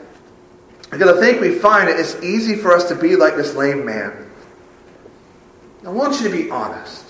Because 0.91 1.17
I 1.17 1.21
think 1.21 1.41
we 1.41 1.55
find 1.55 1.89
it, 1.89 1.99
it's 1.99 2.23
easy 2.23 2.55
for 2.55 2.73
us 2.73 2.89
to 2.89 2.95
be 2.95 3.17
like 3.17 3.35
this 3.35 3.55
lame 3.55 3.85
man. 3.85 4.31
I 5.85 5.91
want 5.91 6.21
you 6.21 6.29
to 6.29 6.33
be 6.33 6.51
honest. 6.51 7.05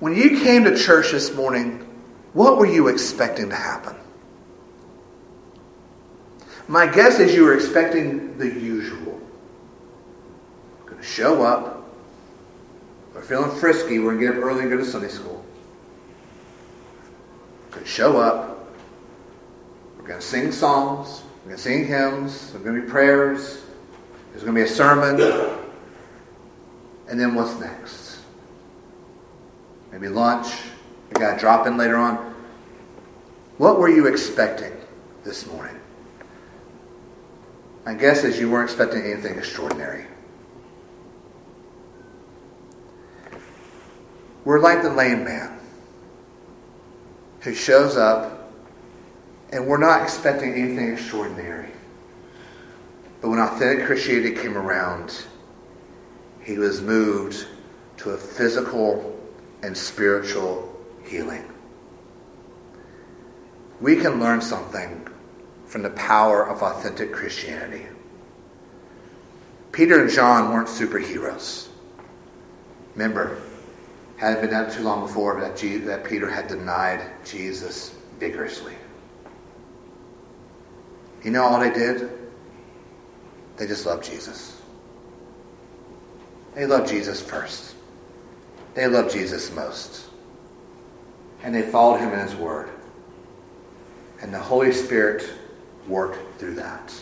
When 0.00 0.14
you 0.14 0.40
came 0.40 0.64
to 0.64 0.76
church 0.76 1.12
this 1.12 1.34
morning, 1.34 1.86
what 2.32 2.58
were 2.58 2.66
you 2.66 2.88
expecting 2.88 3.50
to 3.50 3.54
happen? 3.54 3.96
My 6.68 6.86
guess 6.86 7.18
is 7.18 7.34
you 7.34 7.44
were 7.44 7.54
expecting 7.54 8.36
the 8.38 8.46
usual. 8.46 9.15
Going 10.96 11.04
to 11.04 11.12
show 11.12 11.42
up. 11.42 11.84
We're 13.14 13.20
feeling 13.20 13.50
frisky. 13.58 13.98
We're 13.98 14.14
going 14.14 14.20
to 14.20 14.26
get 14.28 14.36
up 14.38 14.42
early 14.42 14.62
and 14.62 14.70
go 14.70 14.78
to 14.78 14.84
Sunday 14.84 15.08
school. 15.08 15.44
We're 17.66 17.72
Going 17.72 17.84
to 17.84 17.90
show 17.90 18.18
up. 18.18 18.66
We're 19.98 20.06
going 20.06 20.20
to 20.20 20.26
sing 20.26 20.50
songs. 20.52 21.22
We're 21.44 21.50
going 21.50 21.56
to 21.56 21.62
sing 21.62 21.86
hymns. 21.86 22.50
There's 22.50 22.64
going 22.64 22.76
to 22.76 22.86
be 22.86 22.90
prayers. 22.90 23.62
There's 24.30 24.42
going 24.42 24.54
to 24.54 24.60
be 24.62 24.66
a 24.66 24.68
sermon. 24.68 25.20
And 27.10 27.20
then 27.20 27.34
what's 27.34 27.60
next? 27.60 28.20
Maybe 29.92 30.08
lunch. 30.08 30.48
You 31.10 31.20
got 31.20 31.34
to 31.34 31.38
drop 31.38 31.66
in 31.66 31.76
later 31.76 31.96
on. 31.96 32.34
What 33.58 33.78
were 33.78 33.90
you 33.90 34.06
expecting 34.06 34.72
this 35.24 35.46
morning? 35.46 35.78
My 37.84 37.92
guess 37.92 38.24
is 38.24 38.40
you 38.40 38.50
weren't 38.50 38.70
expecting 38.70 39.02
anything 39.02 39.36
extraordinary. 39.36 40.06
We're 44.46 44.60
like 44.60 44.82
the 44.82 44.90
lame 44.90 45.24
man 45.24 45.58
who 47.40 47.52
shows 47.52 47.96
up 47.96 48.52
and 49.50 49.66
we're 49.66 49.76
not 49.76 50.02
expecting 50.02 50.54
anything 50.54 50.92
extraordinary. 50.92 51.70
But 53.20 53.30
when 53.30 53.40
authentic 53.40 53.86
Christianity 53.86 54.36
came 54.36 54.56
around, 54.56 55.26
he 56.40 56.58
was 56.58 56.80
moved 56.80 57.44
to 57.96 58.10
a 58.10 58.16
physical 58.16 59.20
and 59.64 59.76
spiritual 59.76 60.72
healing. 61.04 61.52
We 63.80 63.96
can 63.96 64.20
learn 64.20 64.40
something 64.40 65.08
from 65.64 65.82
the 65.82 65.90
power 65.90 66.48
of 66.48 66.62
authentic 66.62 67.12
Christianity. 67.12 67.86
Peter 69.72 70.02
and 70.02 70.10
John 70.10 70.52
weren't 70.52 70.68
superheroes. 70.68 71.66
Remember, 72.94 73.42
hadn't 74.16 74.40
been 74.40 74.50
done 74.50 74.70
too 74.70 74.82
long 74.82 75.02
before 75.02 75.40
that, 75.40 75.56
that 75.84 76.04
Peter 76.04 76.30
had 76.30 76.48
denied 76.48 77.02
Jesus 77.24 77.94
vigorously. 78.18 78.74
You 81.22 81.30
know 81.30 81.42
all 81.42 81.60
they 81.60 81.72
did? 81.72 82.10
They 83.56 83.66
just 83.66 83.84
loved 83.84 84.04
Jesus. 84.04 84.60
They 86.54 86.66
loved 86.66 86.88
Jesus 86.88 87.20
first. 87.20 87.74
They 88.74 88.86
loved 88.86 89.12
Jesus 89.12 89.52
most. 89.52 90.06
And 91.42 91.54
they 91.54 91.62
followed 91.62 91.98
him 91.98 92.12
in 92.12 92.20
his 92.20 92.34
word. 92.34 92.70
And 94.22 94.32
the 94.32 94.38
Holy 94.38 94.72
Spirit 94.72 95.28
worked 95.86 96.38
through 96.38 96.54
that. 96.54 96.94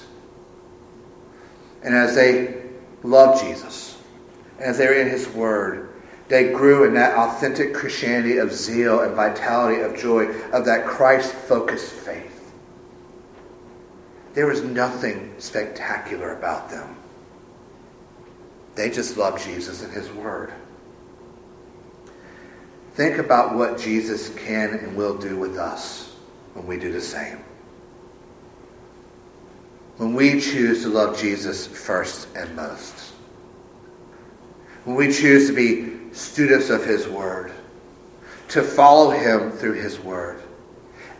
And 1.83 1.94
as 1.94 2.14
they 2.14 2.62
loved 3.03 3.44
Jesus, 3.44 3.98
and 4.59 4.66
as 4.66 4.79
they 4.79 4.87
were 4.87 4.94
in 4.94 5.09
his 5.09 5.29
word, 5.29 5.93
they 6.28 6.52
grew 6.52 6.84
in 6.84 6.94
that 6.94 7.16
authentic 7.16 7.74
Christianity 7.74 8.38
of 8.38 8.52
zeal 8.52 9.00
and 9.00 9.14
vitality, 9.14 9.82
of 9.82 9.96
joy, 9.96 10.26
of 10.52 10.64
that 10.64 10.87
Christ 10.87 11.32
focused 11.32 11.92
faith. 11.92 12.52
There 14.32 14.46
was 14.46 14.62
nothing 14.62 15.34
spectacular 15.38 16.37
about 16.37 16.70
them. 16.70 16.96
They 18.74 18.90
just 18.90 19.16
loved 19.16 19.44
Jesus 19.44 19.82
and 19.82 19.92
his 19.92 20.10
word. 20.10 20.52
Think 22.94 23.18
about 23.18 23.54
what 23.54 23.78
Jesus 23.78 24.34
can 24.34 24.74
and 24.74 24.96
will 24.96 25.16
do 25.16 25.38
with 25.38 25.58
us 25.58 26.14
when 26.54 26.66
we 26.66 26.78
do 26.78 26.92
the 26.92 27.00
same 27.00 27.44
when 29.96 30.14
we 30.14 30.40
choose 30.40 30.82
to 30.82 30.88
love 30.88 31.18
Jesus 31.18 31.66
first 31.66 32.28
and 32.34 32.54
most. 32.56 33.12
When 34.84 34.96
we 34.96 35.12
choose 35.12 35.46
to 35.48 35.54
be 35.54 35.93
students 36.14 36.70
of 36.70 36.85
His 36.85 37.07
Word, 37.09 37.53
to 38.48 38.62
follow 38.62 39.11
Him 39.11 39.50
through 39.50 39.74
His 39.74 39.98
Word, 40.00 40.42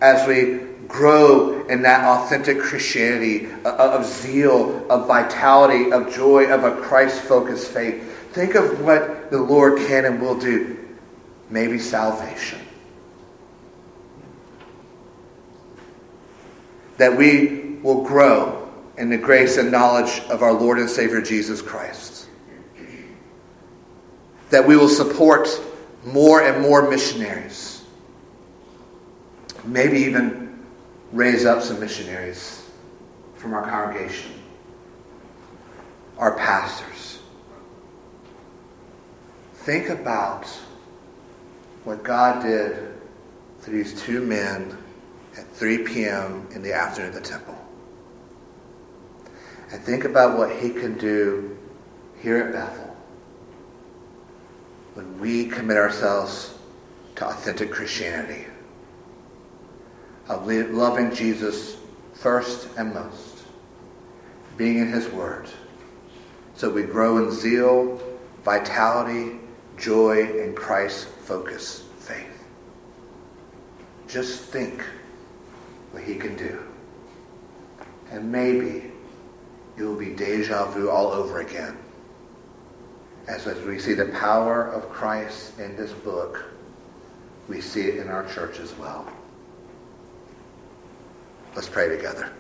as 0.01 0.27
we 0.27 0.61
grow 0.87 1.67
in 1.67 1.83
that 1.83 2.05
authentic 2.05 2.61
Christianity 2.61 3.49
of 3.65 4.05
zeal, 4.05 4.87
of 4.91 5.07
vitality, 5.07 5.93
of 5.93 6.15
joy, 6.15 6.47
of 6.47 6.65
a 6.65 6.81
Christ 6.83 7.23
focused 7.23 7.71
faith. 7.71 8.03
Think 8.33 8.55
of 8.55 8.81
what 8.81 9.31
the 9.31 9.41
Lord 9.41 9.79
can 9.87 10.05
and 10.05 10.21
will 10.21 10.39
do. 10.39 10.79
Maybe 11.51 11.79
salvation. 11.79 12.61
That 16.99 17.17
we 17.17 17.79
will 17.83 18.03
grow 18.03 18.73
in 18.97 19.11
the 19.11 19.19
grace 19.19 19.57
and 19.57 19.73
knowledge 19.73 20.21
of 20.31 20.43
our 20.43 20.53
Lord 20.53 20.79
and 20.79 20.89
Savior 20.89 21.21
Jesus 21.21 21.61
Christ. 21.61 22.14
That 24.55 24.69
we 24.69 24.77
will 24.77 24.89
support 24.89 25.49
more 26.05 26.41
and 26.41 26.63
more 26.63 26.89
missionaries. 26.89 27.83
Maybe 29.65 29.99
even 29.99 30.65
raise 31.11 31.45
up 31.45 31.61
some 31.61 31.81
missionaries 31.81 32.71
from 33.35 33.53
our 33.53 33.69
congregation, 33.69 34.31
our 36.19 36.37
pastors. 36.37 37.19
Think 39.55 39.89
about 39.89 40.47
what 41.83 42.05
God 42.05 42.41
did 42.45 42.95
through 43.59 43.83
these 43.83 44.01
two 44.03 44.21
men 44.21 44.79
at 45.37 45.51
3 45.51 45.79
p.m. 45.79 46.47
in 46.53 46.63
the 46.63 46.73
afternoon 46.73 47.13
at 47.13 47.21
the 47.21 47.29
temple 47.29 47.59
and 49.73 49.83
think 49.83 50.05
about 50.05 50.39
what 50.39 50.55
He 50.55 50.71
can 50.71 50.97
do 50.97 51.59
here 52.21 52.39
at 52.39 52.53
Bethel 52.53 52.84
when 54.95 55.19
we 55.19 55.47
commit 55.47 55.77
ourselves 55.77 56.55
to 57.17 57.27
authentic 57.27 57.71
Christianity, 57.71 58.47
of 60.29 60.47
loving 60.47 61.15
Jesus 61.15 61.77
first 62.15 62.69
and 62.79 62.95
most, 62.95 63.43
being 64.57 64.79
in 64.79 64.93
His 64.93 65.09
Word, 65.09 65.49
so 66.55 66.71
we 66.71 66.85
grow 66.85 67.19
in 67.19 67.33
zeal, 67.33 68.01
vitality, 68.45 69.39
joy, 69.77 70.41
and 70.41 70.57
Christ 70.57 71.09
focused 71.09 71.83
faith. 71.99 72.45
Just 74.07 74.43
think 74.45 74.85
what 75.91 76.05
He 76.05 76.15
can 76.15 76.37
do. 76.37 76.63
And 78.11 78.31
maybe 78.31 78.93
it 79.77 79.83
will 79.83 79.97
be 79.97 80.11
deja 80.11 80.71
vu 80.71 80.89
all 80.89 81.09
over 81.09 81.41
again. 81.41 81.77
As, 83.27 83.47
as 83.47 83.63
we 83.65 83.79
see 83.79 83.95
the 83.95 84.07
power 84.07 84.65
of 84.69 84.89
Christ 84.91 85.59
in 85.59 85.77
this 85.77 85.93
book, 85.93 86.45
we 87.49 87.61
see 87.61 87.83
it 87.83 87.97
in 87.97 88.09
our 88.09 88.29
church 88.33 88.59
as 88.59 88.75
well. 88.77 89.11
Let's 91.55 91.69
pray 91.69 91.89
together. 91.89 92.33